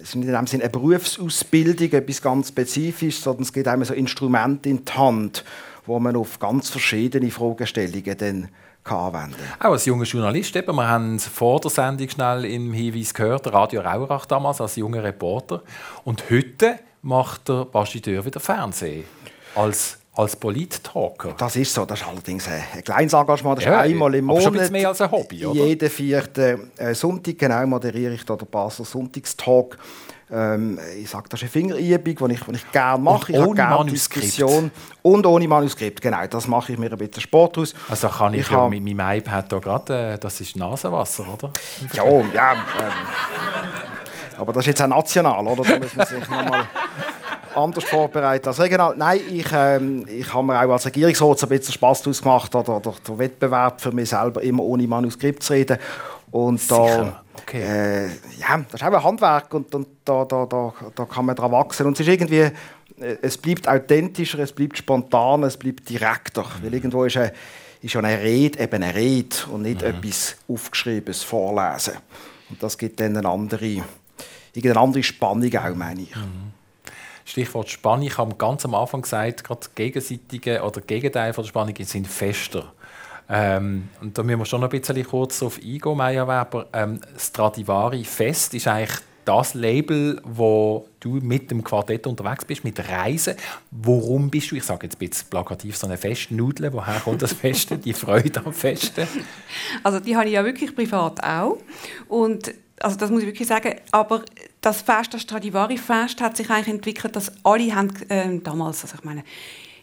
[0.00, 3.84] es ist nicht in dem Sinne eine Berufsausbildung, etwas ganz Spezifisches, sondern es geht einem
[3.84, 5.44] so Instrumente in die Hand,
[5.86, 8.48] wo man auf ganz verschiedene Fragestellungen dann
[8.92, 13.52] anwenden Auch als junger Journalist, eben, wir haben vor der Sendung schnell im Hinweis gehört,
[13.52, 15.62] Radio Rauerach damals als junger Reporter.
[16.04, 19.04] Und heute macht der Basti Dörr wieder Fernsehen
[19.54, 21.34] als als Polit-Talker.
[21.36, 21.84] Das ist so.
[21.84, 23.58] Das ist allerdings ein kleines Engagement.
[23.58, 24.44] Das ist ja, einmal im Monat.
[24.44, 25.64] Schon mehr als ein Hobby, oder?
[25.64, 29.76] Jeden vierten äh, Sonntag genau moderiere ich da den Basler Sonntagstalk.
[30.30, 33.32] Ähm, ich sage, das ist eine Fingerübung, die ich, die ich gerne mache.
[33.32, 34.70] Und ich ohne gerne Diskussion.
[35.02, 36.26] Und ohne Manuskript, genau.
[36.26, 37.74] Das mache ich mir ein bisschen Sport aus.
[37.88, 41.50] Also kann ich, ich ja mit meinem iPad hier gerade, äh, das ist Nasenwasser, oder?
[41.92, 42.52] Ja, ja.
[42.52, 42.58] Ähm,
[44.38, 45.62] aber das ist jetzt auch national, oder?
[45.62, 46.66] Da muss man sich nochmal
[47.54, 48.94] anders vorbereitet als regional.
[48.96, 52.76] Nein, ich, ähm, ich habe mir auch als Regierungsrat ein bisschen Spass daraus gemacht, oder,
[52.76, 55.78] oder der Wettbewerb für mich selber immer ohne Manuskript zu reden.
[56.30, 57.62] Und da, okay.
[57.62, 58.06] äh,
[58.38, 61.52] ja, das ist auch ein Handwerk und, und da, da, da, da kann man daran
[61.52, 61.86] wachsen.
[61.86, 62.52] Und es ist irgendwie, äh,
[63.22, 66.42] es bleibt authentischer, es bleibt spontaner, es bleibt direkter.
[66.42, 66.64] Mhm.
[66.64, 67.32] Weil irgendwo ist, eine,
[67.80, 69.88] ist ja eine Rede eben eine Rede und nicht mhm.
[69.88, 71.94] etwas Aufgeschriebenes vorlesen.
[72.50, 73.82] Und das gibt dann eine andere,
[74.56, 76.14] eine andere Spannung auch, meine ich.
[76.14, 76.52] Mhm.
[77.24, 78.06] Stichwort Spannung.
[78.06, 82.72] Ich habe ganz am Anfang gesagt, gerade gegenseitige oder Gegenteil von der Spannung sind fester.
[83.28, 86.66] Ähm, und da müssen wir schon ein bisschen kurz auf eingehen, Maya Weber.
[86.72, 92.78] Ähm, Stradivari Fest ist eigentlich das Label, wo du mit dem Quartett unterwegs bist, mit
[92.78, 93.36] Reisen.
[93.70, 96.72] Warum bist du, ich sage jetzt ein bisschen plakativ, so eine Festnudel?
[96.72, 99.08] Woher kommt das Festen, die Freude am Festen?
[99.82, 101.58] Also die habe ich ja wirklich privat auch.
[102.08, 104.24] Und also das muss ich wirklich sagen, aber
[104.60, 109.04] das Fest, das Stradivari-Fest hat sich eigentlich entwickelt, dass alle haben, äh, damals, also ich
[109.04, 109.24] meine,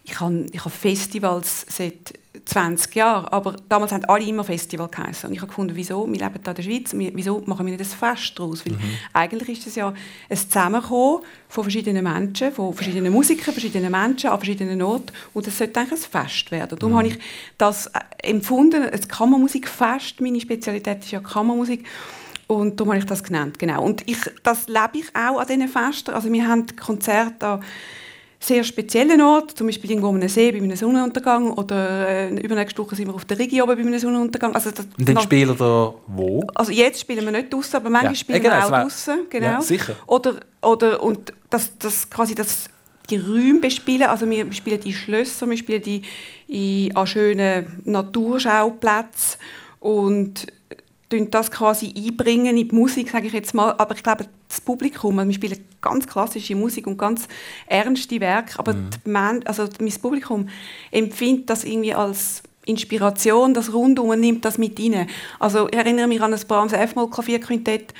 [0.03, 2.13] ich habe, ich habe Festivals seit
[2.45, 5.27] 20 Jahren, aber damals haben alle immer Festival geheißen.
[5.27, 7.81] Und ich habe gefunden, wieso, wir leben hier in der Schweiz, wieso machen wir nicht
[7.81, 8.65] ein Fest daraus?
[8.65, 8.79] Weil mhm.
[9.11, 9.93] eigentlich ist es ja
[10.29, 15.57] ein Zusammenkommen von verschiedenen Menschen, von verschiedenen Musikern, verschiedenen Menschen an verschiedenen Orten und es
[15.57, 16.79] sollte eigentlich ein Fest werden.
[16.79, 16.97] Darum mhm.
[16.99, 17.19] habe ich
[17.57, 21.85] das äh, empfunden, ein Kammermusikfest, meine Spezialität ist ja Kammermusik
[22.47, 23.83] und darum habe ich das genannt, genau.
[23.83, 26.11] Und ich, das lebe ich auch an diesen Festen.
[26.11, 27.63] Also wir haben Konzerte an
[28.43, 32.95] sehr speziellen Orten, zum Beispiel irgendwo am See bei einem Sonnenuntergang oder äh, übernächste Woche
[32.95, 34.55] sind wir auf der Region bei einem Sonnenuntergang.
[34.55, 35.59] Also das, Und dann noch, spielen ihr
[36.07, 36.47] wo?
[36.55, 38.19] Also jetzt spielen wir nicht draußen, aber manchmal ja.
[38.19, 39.19] spielen genau, wir auch draußen.
[39.29, 39.45] Genau.
[39.45, 39.95] Ja, sicher.
[40.07, 42.65] Oder, oder und das, das quasi das
[43.11, 44.07] die Räume bespielen.
[44.07, 46.01] Also wir spielen die Schlösser, wir spielen die
[46.47, 49.39] in, an schönen Naturschauplätzen
[49.79, 50.47] und
[51.29, 53.73] das quasi einbringen in die Musik, sage ich jetzt mal.
[53.77, 57.27] Aber ich glaube, das Publikum, also wir spielen ganz klassische Musik und ganz
[57.67, 58.89] ernste Werke, aber mhm.
[59.05, 60.47] Man, also mein Publikum
[60.91, 65.07] empfindet das irgendwie als Inspiration, das Rundum und nimmt das mit rein.
[65.39, 67.93] Also ich erinnere mich an ein Brahms F-Moll Klavierquintett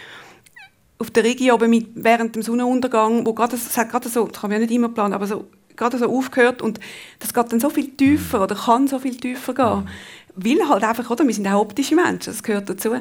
[1.00, 4.40] auf der Regie oben mit, während dem Sonnenuntergang, wo gerade, es hat gerade so, das
[4.40, 6.80] kann man ja nicht immer planen, aber so gerade so aufgehört und
[7.20, 8.44] das geht dann so viel tiefer mhm.
[8.44, 9.90] oder kann so viel tiefer gehen.
[10.36, 12.92] Weil halt einfach, oder, wir sind auch optische Menschen, das gehört dazu.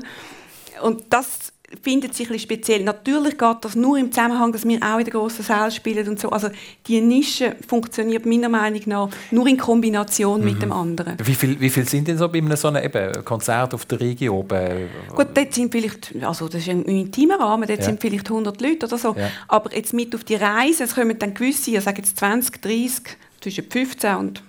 [0.83, 1.53] Und das
[1.83, 2.83] findet sich ein speziell.
[2.83, 6.18] Natürlich geht das nur im Zusammenhang, dass wir auch in der grossen Saal spielen und
[6.18, 6.31] so.
[6.31, 6.49] Also
[6.87, 10.47] die Nische funktioniert meiner Meinung nach nur in Kombination mhm.
[10.47, 11.16] mit dem anderen.
[11.22, 14.01] Wie viel, wie viel sind denn so bei einem so einem eben, Konzert auf der
[14.01, 14.89] Region oben?
[15.14, 17.85] Gut, dort sind vielleicht, also das ist ein intimer Rahmen, dort ja.
[17.85, 19.14] sind vielleicht 100 Leute oder so.
[19.16, 19.31] Ja.
[19.47, 22.91] Aber jetzt mit auf die Reise, es kommen dann gewisse, ich sage jetzt 20, 30,
[23.41, 24.43] zwischen 15 und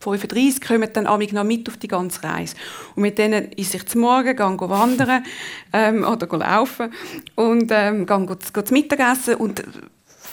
[0.00, 2.54] 35 kommen dann amig noch mit auf die ganze Reise.
[2.94, 5.24] Und mit denen ist ich zum Morgen, gehe wandern
[5.72, 6.92] ähm, oder laufen
[7.34, 9.62] und ähm, gehe, gehe, gehe Mittagessen und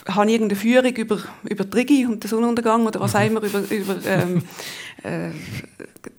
[0.08, 3.60] habe irgendeine Führung über, über die Rigi und den Sonnenuntergang oder was auch immer, über,
[3.70, 4.44] über ähm,
[5.04, 5.30] äh,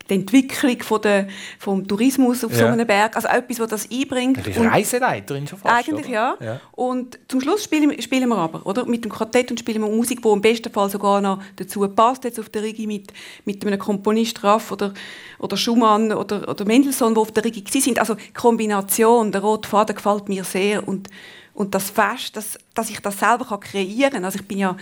[0.09, 1.29] die Entwicklung von der,
[1.59, 2.59] vom Tourismus auf ja.
[2.59, 3.17] so einem Berg.
[3.17, 4.39] Also etwas, das das einbringt.
[4.39, 6.37] Du bist Reiseleiterin schon fast, Eigentlich ja.
[6.41, 6.61] ja.
[6.73, 8.85] Und zum Schluss spielen, spielen wir aber oder?
[8.85, 12.25] mit dem Quartett und spielen wir Musik, die im besten Fall sogar noch dazu passt,
[12.25, 13.13] jetzt auf der Rigi mit,
[13.45, 14.93] mit einem Komponist Raff oder,
[15.39, 17.99] oder Schumann oder, oder Mendelssohn, die auf der Rigi sind.
[17.99, 21.09] Also die Kombination, der rote Faden gefällt mir sehr und
[21.55, 24.25] und das Fest, dass, dass ich das selber kreieren kann.
[24.25, 24.77] Also ich bin ja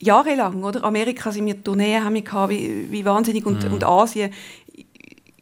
[0.00, 0.84] jahrelang, oder?
[0.84, 3.74] Amerika sind wir Tourneen haben wir gehabt, wie, wie wahnsinnig und, mhm.
[3.74, 4.30] und Asien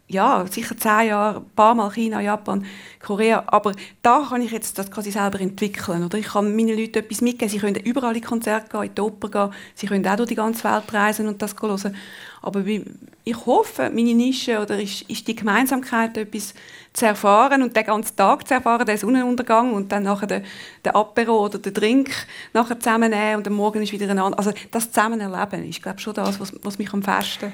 [0.07, 2.67] ja, sicher zehn Jahre, ein paar Mal China, Japan,
[3.03, 6.19] Korea, aber da kann ich jetzt das quasi selber entwickeln, oder?
[6.19, 9.31] Ich kann meinen Leuten etwas mitgeben, sie können überall in Konzerte gehen, in die Oper
[9.31, 11.97] gehen, sie können auch durch die ganze Welt reisen und das hören.
[12.43, 16.53] Aber ich hoffe, meine Nische oder ist, ist die Gemeinsamkeit, etwas
[16.93, 20.45] zu erfahren und den ganzen Tag zu erfahren, den Sonnenuntergang und dann nachher den,
[20.85, 22.11] den Apero oder den Drink
[22.53, 24.39] nachher zusammennehmen und am Morgen ist wieder ein anderer.
[24.39, 27.53] Also das zusammen erleben ist, glaube schon das, was, was mich am festen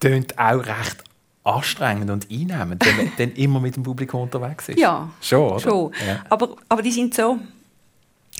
[0.00, 1.09] Tönt auch recht
[1.44, 4.78] anstrengend und einnehmend, wenn man dann immer mit dem Publikum unterwegs ist.
[4.78, 5.52] Ja, schon.
[5.52, 5.60] Oder?
[5.60, 5.92] schon.
[6.06, 6.24] Ja.
[6.28, 7.38] Aber, aber die sind so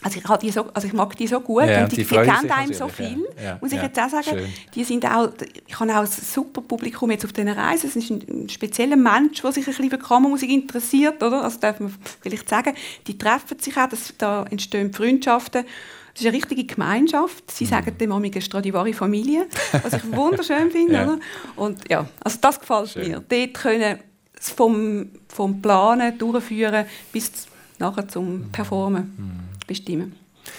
[0.02, 2.14] also ich, die so, also ich mag die so gut ja, und die, die, die
[2.14, 3.58] kennen einem so viel, ja.
[3.60, 3.84] muss ich ja.
[3.84, 4.38] jetzt auch sagen.
[4.38, 4.52] Schön.
[4.74, 5.28] Die sind auch,
[5.66, 7.90] ich habe auch ein super Publikum jetzt auf diesen Reisen.
[7.90, 11.44] Es ist ein, ein spezieller Mensch, der sich ein bisschen für Kammermusik interessiert, oder?
[11.44, 12.74] Also darf man vielleicht sagen.
[13.06, 15.66] Die treffen sich auch, das, da entstehen Freundschaften.
[16.14, 17.50] Es ist eine richtige Gemeinschaft.
[17.50, 17.68] Sie mhm.
[17.68, 19.46] sagen dem eine Stradivari-Familie,
[19.82, 20.92] was ich wunderschön finde.
[20.94, 21.04] ja.
[21.04, 21.18] Oder?
[21.56, 23.08] Und ja, also das gefällt Schön.
[23.08, 23.24] mir.
[23.28, 23.98] Dort können
[24.40, 27.46] vom, vom Planen, Durchführen bis
[27.78, 28.52] nachher zum mhm.
[28.52, 29.14] Performen.
[29.16, 30.16] Mhm bestimmen.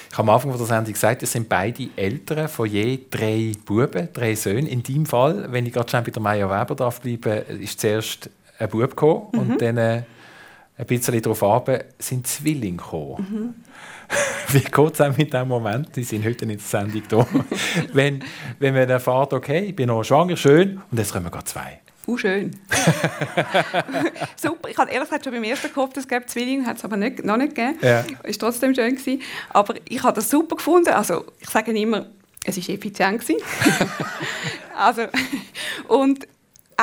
[0.10, 4.08] Ich habe am Anfang der Sendung gesagt, es sind beide Eltern von je drei Buben,
[4.14, 4.68] drei Söhnen.
[4.68, 8.30] In deinem Fall, wenn ich gerade schon bei der Maya Weber darf bleiben, ist zuerst
[8.58, 9.40] ein Bub gekommen mhm.
[9.40, 10.04] und dann äh,
[10.82, 11.70] ein bisschen darauf ab
[12.00, 13.28] sind Zwillinge gekommen.
[13.30, 13.54] Mhm.
[14.54, 15.96] Wie geht es mit diesem Moment?
[15.96, 17.28] Die sind heute in der Sendung da.
[17.94, 18.24] wenn,
[18.60, 21.80] wenn man erfährt, okay, ich bin noch schwanger, schön, und jetzt kommen gerade zwei.
[22.08, 22.52] Uh, schön.
[24.36, 24.70] Super.
[24.70, 27.24] Ich hatte ehrlich gesagt schon beim ersten gehofft, es gäbe Zwillinge, hat es aber nicht,
[27.24, 27.78] noch nicht gegeben.
[27.82, 28.04] Ja.
[28.24, 29.22] Ist trotzdem schön gewesen.
[29.50, 30.90] Aber ich habe das super gefunden.
[30.90, 32.08] Also ich sage immer,
[32.44, 33.24] es war effizient
[34.76, 35.04] also
[35.88, 36.28] und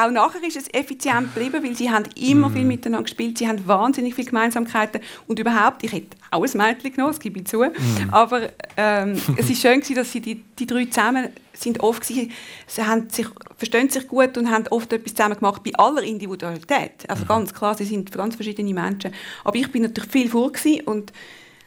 [0.05, 2.53] auch nachher ist es effizient geblieben, weil sie haben immer mm.
[2.53, 6.93] viel miteinander gespielt, sie haben wahnsinnig viele Gemeinsamkeiten und überhaupt, ich hätte auch ein Mädchen
[6.93, 8.11] genommen, das gebe ich zu, mm.
[8.11, 12.31] aber ähm, es ist schön gewesen, dass sie die, die drei zusammen sind oft gewesen,
[12.67, 13.27] sie haben sich,
[13.57, 17.09] verstehen sich gut und haben oft etwas zusammen gemacht, bei aller Individualität.
[17.09, 17.29] Also mm.
[17.29, 19.13] ganz klar, sie sind ganz verschiedene Menschen.
[19.45, 20.53] Aber ich bin natürlich viel vor
[20.85, 21.13] und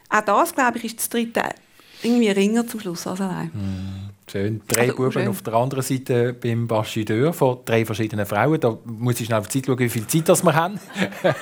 [0.08, 1.42] auch das, glaube ich, ist das dritte
[2.02, 3.46] irgendwie ringer zum Schluss als allein.
[3.48, 4.11] Mm.
[4.32, 4.62] Schön.
[4.66, 5.28] Drei also, Buben schön.
[5.28, 8.58] auf der anderen Seite beim Bastideur von drei verschiedenen Frauen.
[8.58, 10.80] Da muss ich schnell auf die Zeit schauen, wie viel Zeit das wir haben.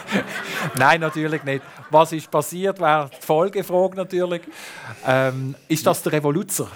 [0.77, 1.63] Nein, natürlich nicht.
[1.91, 4.43] Was ist passiert, wäre die Folgefrage natürlich.
[5.07, 6.67] Ähm, ist das der Revoluzer?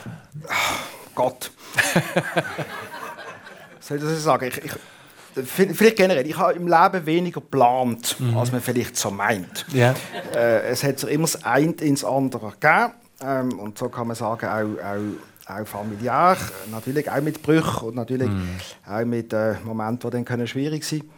[1.17, 1.51] Gott.
[3.81, 4.53] soll ich das sagen?
[4.53, 4.73] Ich, ich,
[5.49, 8.37] vielleicht generell, ich habe im Leben weniger geplant, mhm.
[8.37, 9.67] als man vielleicht so meint.
[9.75, 9.97] Yeah.
[10.33, 12.93] Äh, es hat sich immer das eine ins andere gegeben.
[13.21, 16.36] Ähm, und so kann man sagen, auch, auch auch familiär,
[16.70, 18.90] natürlich auch mit Brüchen und natürlich mm.
[18.90, 21.12] auch mit äh, Momenten, die dann können schwierig sein können.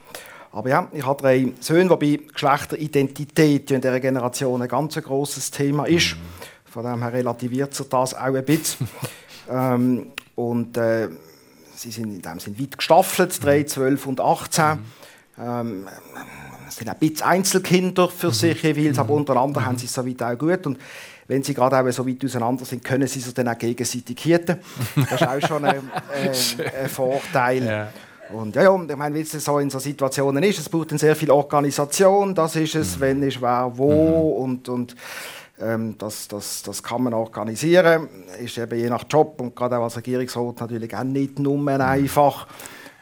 [0.52, 5.84] Aber ja, ich habe drei Söhne, wobei Geschlechteridentität in dieser Generation ein ganz großes Thema
[5.86, 6.16] ist.
[6.16, 6.70] Mm.
[6.70, 8.88] Von dem her relativiert sich das auch ein bisschen.
[9.50, 11.08] ähm, und äh,
[11.74, 14.64] sie sind in dem Sinne weit gestaffelt, 3, 12 und 18.
[14.64, 14.78] Mm.
[15.38, 15.88] Ähm,
[16.68, 20.38] es sind ein bisschen Einzelkinder für sich jeweils, aber untereinander haben sie es soweit auch
[20.38, 20.66] gut.
[20.66, 20.78] Und
[21.28, 24.58] wenn sie gerade auch so weit auseinander sind, können sie sich dann auch gegenseitig hieten.
[24.94, 27.64] Das ist auch schon ein, äh, ein Vorteil.
[27.64, 27.88] Ja.
[28.32, 30.98] Und ja, ja, ich meine, wie es so in so Situationen ist, es braucht dann
[30.98, 33.00] sehr viel Organisation, das ist es, mhm.
[33.00, 34.42] wenn ist wer wo mhm.
[34.42, 34.96] und, und
[35.60, 38.08] ähm, das, das, das kann man organisieren.
[38.42, 41.68] Ist eben je nach Job und gerade auch als Regierungsrat natürlich auch nicht nur mhm.
[41.68, 42.46] einfach.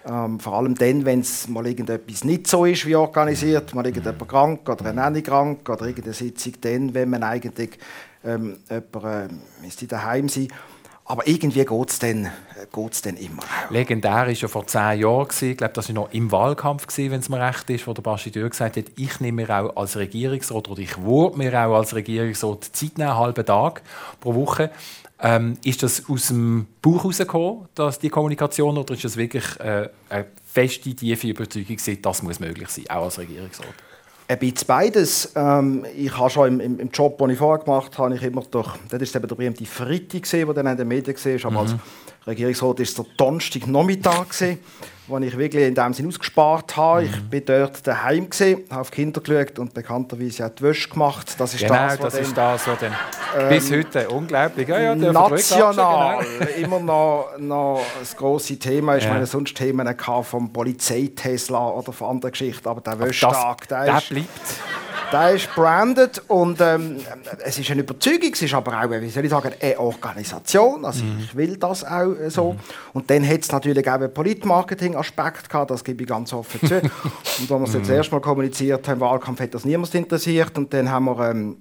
[0.07, 4.29] Ähm, vor allem dann, wenn es mal irgendetwas nicht so ist wie organisiert, mal irgendjemand
[4.29, 7.79] krank oder eine Nanny krank oder irgendeine Sitzung, dann, wenn man eigentlich
[8.25, 9.33] ähm, jemand
[9.83, 10.49] äh, daheim sein.
[11.07, 12.31] Aber irgendwie geht es dann,
[12.73, 13.43] geht's dann immer.
[13.69, 15.29] Legendär war ja vor zehn Jahren.
[15.43, 18.49] Ich glaube, das war noch im Wahlkampf, wenn es mir recht ist, wo der Bastideur
[18.49, 22.65] gesagt hat, ich nehme mir auch als Regierungsrat oder ich würde mir auch als Regierungsrat
[22.65, 23.83] Zeit nehmen, einen halben Tag
[24.21, 24.71] pro Woche.
[25.21, 29.89] Ähm, ist das aus dem Bauch herausgekommen, dass die Kommunikation, oder ist das wirklich äh,
[30.09, 33.75] eine feste, tiefe Überzeugung, dass das muss möglich sein, auch als Regierungsrat?
[34.27, 35.33] Ein bisschen beides.
[35.37, 38.71] Ähm, ich habe schon im, im, Job, den ich vorher gemacht habe, ich immer durch,
[38.89, 39.65] das ist eben der berühmte
[40.21, 41.15] gesehen, den dann in den Medien
[41.45, 41.57] aber mhm.
[41.59, 41.75] als
[42.27, 44.59] Regierungsrat ist der Donnerstag Nachmittag gesehen,
[45.07, 47.03] wo ich wirklich in dem Sinne ausgespart habe.
[47.03, 47.09] Mhm.
[47.09, 51.35] Ich bin dort daheim gesehen, habe auf Kinder geschaut und bekannterweise auch die Wäsche gemacht.
[51.39, 52.95] Das ist genau, das, das ist das, was dann
[53.39, 54.67] ähm, bis heute unglaublich.
[54.67, 56.47] Ja, ja, national genau.
[56.57, 58.97] immer noch, noch das große Thema.
[58.97, 59.13] Ich ja.
[59.13, 64.29] meine, sonst Themen vom Polizei-Tesla oder von anderen Geschichten, aber der Wäschtag, der, der bleibt.
[65.15, 66.97] Der ist branded und ähm,
[67.45, 70.85] es ist eine Überzeugung, es ist aber auch, wie soll ich sagen, eine Organisation.
[70.85, 71.21] Also mhm.
[71.21, 72.55] ich will das auch äh, so.
[72.55, 72.59] Mhm.
[72.95, 76.75] Und dann hat es natürlich auch einen Politmarketing-Aspekt gehabt, das gebe ich ganz offen zu.
[76.83, 76.91] und
[77.41, 77.95] als wir es jetzt mhm.
[77.95, 81.59] erstmal kommuniziert haben, Wahlkampf hat das niemand interessiert und dann haben wir ähm,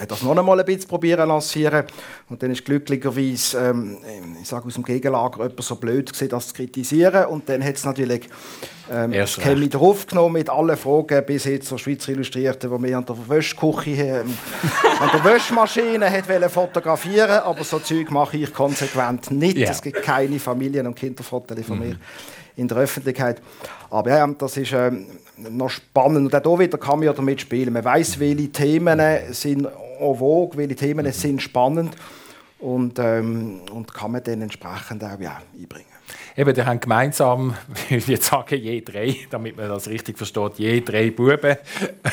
[0.00, 1.84] hat das noch einmal ein bisschen probieren lancieren
[2.28, 3.98] und dann ist glücklicherweise ähm,
[4.40, 7.76] ich sage aus dem Gegenlager jemand so blöd gewesen, das zu kritisieren und dann hat
[7.76, 8.28] es natürlich
[8.90, 13.16] ähm, Chemie draufgenommen mit allen Fragen bis jetzt zur Schweizer Illustrierte, wo wir an der
[13.28, 14.38] Wäschküche ähm,
[15.00, 19.56] an der Wäschmaschine hat fotografieren aber so Zeug mache ich konsequent nicht.
[19.56, 19.70] Yeah.
[19.70, 21.88] Es gibt keine Familien- und Kinderfotos von mhm.
[21.88, 21.96] mir
[22.56, 23.40] in der Öffentlichkeit.
[23.90, 25.06] Aber ja, das ist ähm,
[25.36, 26.34] noch spannend.
[26.34, 27.72] Und auch hier wieder kann man ja damit spielen.
[27.72, 31.96] Man weiß, welche Themen sind en vogue, welche Themen sind spannend
[32.58, 35.86] und, ähm, und kann man dann entsprechend auch ja, einbringen.
[36.36, 37.54] Eben, die haben gemeinsam,
[37.90, 41.56] ich würde sagen, je drei, damit man das richtig versteht, je drei Buben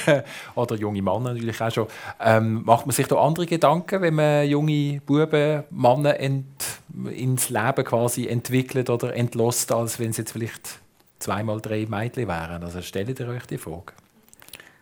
[0.55, 1.87] oder junge Männer natürlich auch schon.
[2.19, 8.27] Ähm, macht man sich da andere Gedanken, wenn man junge Buben, Männer ins Leben quasi
[8.27, 10.82] entwickelt oder entlässt, als wenn es jetzt vielleicht
[11.23, 12.63] zweimal drei Mädchen wären?
[12.63, 13.93] Also stellt ihr euch die Frage?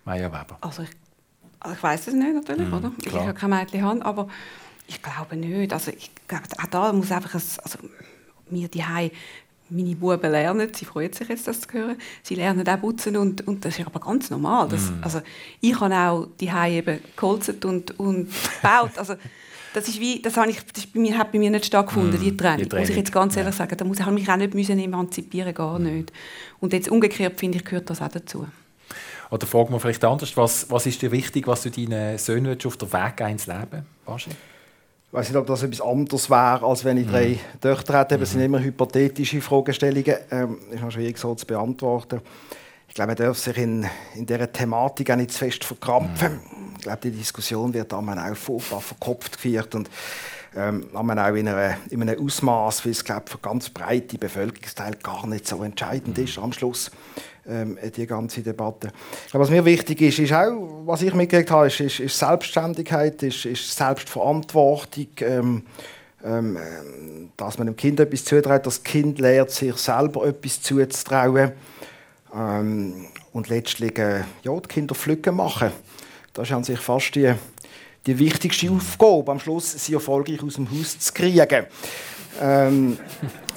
[0.06, 0.58] Maja Weber.
[0.62, 0.90] Also ich,
[1.60, 2.92] also ich weiß es nicht natürlich, mm, oder?
[3.02, 3.22] Klar.
[3.22, 4.28] Ich habe kein Mädchen haben, aber
[4.88, 5.72] ich glaube nicht.
[5.72, 7.80] Also ich glaube, auch da muss einfach ein, also
[8.50, 8.84] wir die
[9.74, 11.96] meine Buben lernen, sie freuen sich jetzt, das zu hören.
[12.24, 14.68] Sie lernen auch putzen und, und das ist aber ganz normal.
[14.68, 15.02] Das, mm.
[15.02, 15.22] also,
[15.62, 18.28] ich habe auch die eben geholzt und, und
[18.62, 18.98] gebaut.
[18.98, 19.16] Also,
[19.74, 22.24] das ist wie, das, habe ich, das bei mir, hat bei mir nicht stattgefunden, mm,
[22.24, 22.84] die, Training, die Training.
[22.84, 23.58] Muss ich jetzt ganz ehrlich ja.
[23.58, 23.78] sagen.
[23.78, 25.84] Da muss ich mich auch nicht müssen emanzipieren, gar mm.
[25.84, 26.12] nicht.
[26.60, 28.48] Und jetzt umgekehrt, finde ich, gehört das auch dazu.
[29.30, 32.76] Oder fragen wir vielleicht anders, was, was ist dir wichtig, was du deinen Söhnen auf
[32.76, 34.30] den Weg ins Leben Baschi?
[34.30, 37.62] Ich weiß nicht, ob das etwas anderes wäre, als wenn ich drei mhm.
[37.62, 38.18] Töchter hätte.
[38.18, 38.46] Das sind mhm.
[38.46, 40.16] immer hypothetische Fragestellungen.
[40.32, 42.22] Ähm, ist noch schwierig so zu beantworten.
[42.92, 46.34] Ich glaube, man darf sich in, in dieser Thematik auch nicht zu fest verkrampfen.
[46.34, 46.76] Mhm.
[46.76, 48.04] Ich glaube, die Diskussion wird auch
[48.36, 49.90] furchtbar verkopft geführt und
[50.58, 51.10] ähm, auch in,
[51.48, 56.18] einer, in einem Ausmaß, wie es glaube für ganz breite Bevölkerungsteile gar nicht so entscheidend
[56.18, 56.92] ist am Schluss
[57.48, 58.92] ähm, die ganze Debatte.
[59.32, 63.46] was mir wichtig ist, ist auch, was ich mitgekriegt habe, ist, ist, ist Selbstständigkeit, ist,
[63.46, 65.64] ist Selbstverantwortung, ähm,
[66.26, 66.58] ähm,
[67.38, 71.54] dass man dem Kind etwas zutraut, das Kind lernt, sich selber etwas zuzutrauen
[72.36, 75.72] ähm, und letztlich äh, ja, die Kinder pflücken machen.
[76.34, 77.34] Das ist an sich fast die,
[78.06, 81.66] die wichtigste Aufgabe, am Schluss sie erfolgreich aus dem Haus zu kriegen.
[82.40, 82.98] Ähm,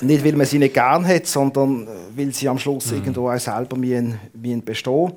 [0.01, 2.99] nicht, weil man sie nicht gern hat, sondern äh, weil sie am Schluss mhm.
[2.99, 5.12] irgendwo auch selber müssen, müssen bestehen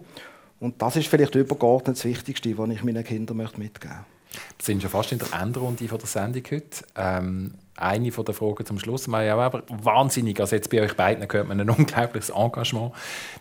[0.60, 3.90] Und das ist vielleicht übergeordnet das Wichtigste, was ich meinen Kindern mitgeben möchte.
[3.90, 6.86] Wir sind schon fast in der Endrunde von der Sendung heute.
[6.96, 9.08] Ähm, eine von der Fragen zum Schluss.
[9.08, 12.94] Man ja aber wahnsinnig, also jetzt bei euch beiden hört man ein unglaubliches Engagement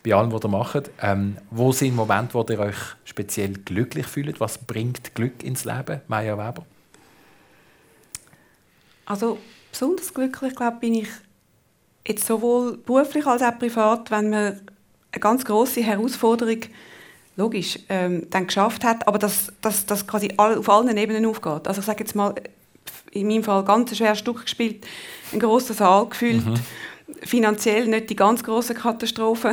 [0.04, 0.90] bei allem, was ihr macht.
[1.02, 4.40] Ähm, wo sind Momente, wo ihr euch speziell glücklich fühlt?
[4.40, 6.64] Was bringt Glück ins Leben, Maja Weber?
[9.06, 9.38] Also
[9.70, 11.08] besonders glücklich glaube bin ich
[12.06, 14.60] jetzt sowohl beruflich als auch privat, wenn man
[15.12, 16.60] eine ganz große Herausforderung
[17.36, 21.68] logisch ähm, dann geschafft hat, aber dass das, das quasi all, auf allen Ebenen aufgeht.
[21.68, 22.34] Also ich sage jetzt mal
[23.20, 24.86] in meinem Fall ganz ein schweres Stück gespielt,
[25.32, 26.54] ein großer Saal gefüllt, mhm.
[27.22, 29.52] finanziell nicht die ganz große Katastrophe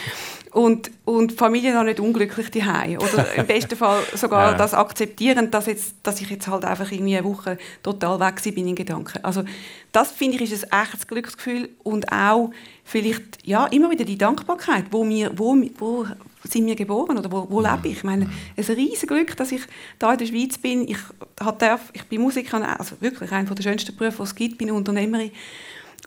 [0.52, 4.56] und, und Familien auch nicht unglücklich daheim oder im besten Fall sogar ja.
[4.56, 8.68] das akzeptieren, dass, jetzt, dass ich jetzt halt einfach irgendwie eine Woche total weg bin
[8.68, 9.24] in Gedanken.
[9.24, 9.44] Also
[9.92, 12.50] das finde ich ist ein echtes Glücksgefühl und auch
[12.84, 16.06] vielleicht ja immer wieder die Dankbarkeit, wo wir, wo, wo
[16.44, 17.98] sind wir geboren oder wo, wo lebe ich?
[17.98, 19.62] Ich meine, es ist ein riesiges Glück, dass ich
[19.98, 20.88] da in der Schweiz bin.
[20.88, 20.98] Ich,
[21.58, 25.30] darf, ich bin Musikerin, also wirklich einer der schönsten Berufe, die es gibt, bin Unternehmerin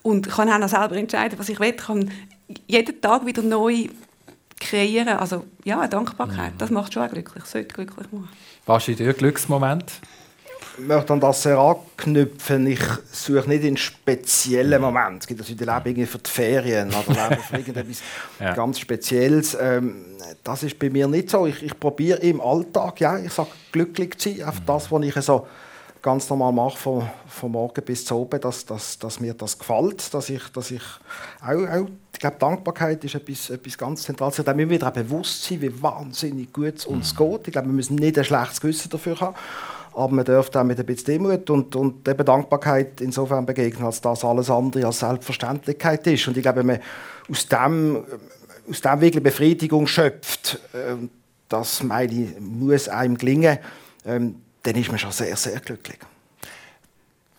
[0.03, 1.69] und kann auch noch selber entscheiden, was ich will.
[1.69, 2.11] Ich kann
[2.67, 3.87] jeden Tag wieder neu
[4.59, 5.17] kreieren.
[5.17, 8.29] Also ja, eine Dankbarkeit, das macht schon auch glücklich, sollte glücklich machen.
[8.65, 10.01] Was ist Ihr Glücksmoment?
[10.77, 12.67] Ich möchte an das sehr anknüpfen.
[12.67, 15.19] Ich suche nicht in speziellen Momenten.
[15.19, 18.01] Es gibt also in Leben für die Ferien oder für irgendetwas
[18.39, 18.53] ja.
[18.53, 19.57] ganz Spezielles.
[19.59, 19.95] Ähm,
[20.43, 21.45] das ist bei mir nicht so.
[21.45, 24.65] Ich, ich probiere im Alltag, ja, ich sage glücklich zu sein, auf mhm.
[24.65, 25.47] das, was ich so
[26.01, 30.13] ganz normal mache, von, von morgen bis zu oben, dass, dass, dass mir das gefällt,
[30.13, 30.83] dass ich, dass ich
[31.41, 34.35] auch, auch ich glaube, Dankbarkeit ist etwas, etwas ganz Zentrales.
[34.35, 37.17] Da müssen wir wieder bewusst sein, wie wahnsinnig gut es uns mhm.
[37.17, 37.47] geht.
[37.47, 39.35] Ich glaube, wir müssen nicht ein schlechtes Gewissen dafür haben,
[39.95, 44.01] aber man dürfte auch mit ein bisschen Demut und, und eben Dankbarkeit insofern begegnen, als
[44.01, 46.27] das alles andere als Selbstverständlichkeit ist.
[46.27, 46.79] Und ich glaube, wenn man
[47.29, 48.03] aus dem,
[48.69, 50.95] aus dem wirklich Befriedigung schöpft, äh,
[51.47, 53.59] das meine ich, muss einem gelingen,
[54.05, 55.99] ähm, dann ist man schon sehr, sehr glücklich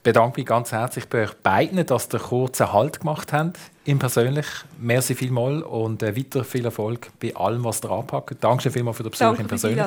[0.07, 4.47] bedanke mich ganz herzlich bei euch beiden, dass ihr kurzen Halt gemacht habt im persönlich.
[4.79, 8.37] Merci vielmals und äh, weiter viel Erfolg bei allem, was ihr anpackt.
[8.41, 9.85] Danke vielmals für den Besuch im persönlich.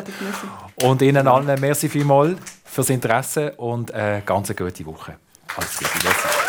[0.83, 5.15] Und Ihnen allen merci vielmals fürs Interesse und eine äh, ganz gute Woche.
[5.55, 5.89] Alles Gute.
[6.03, 6.48] Merci.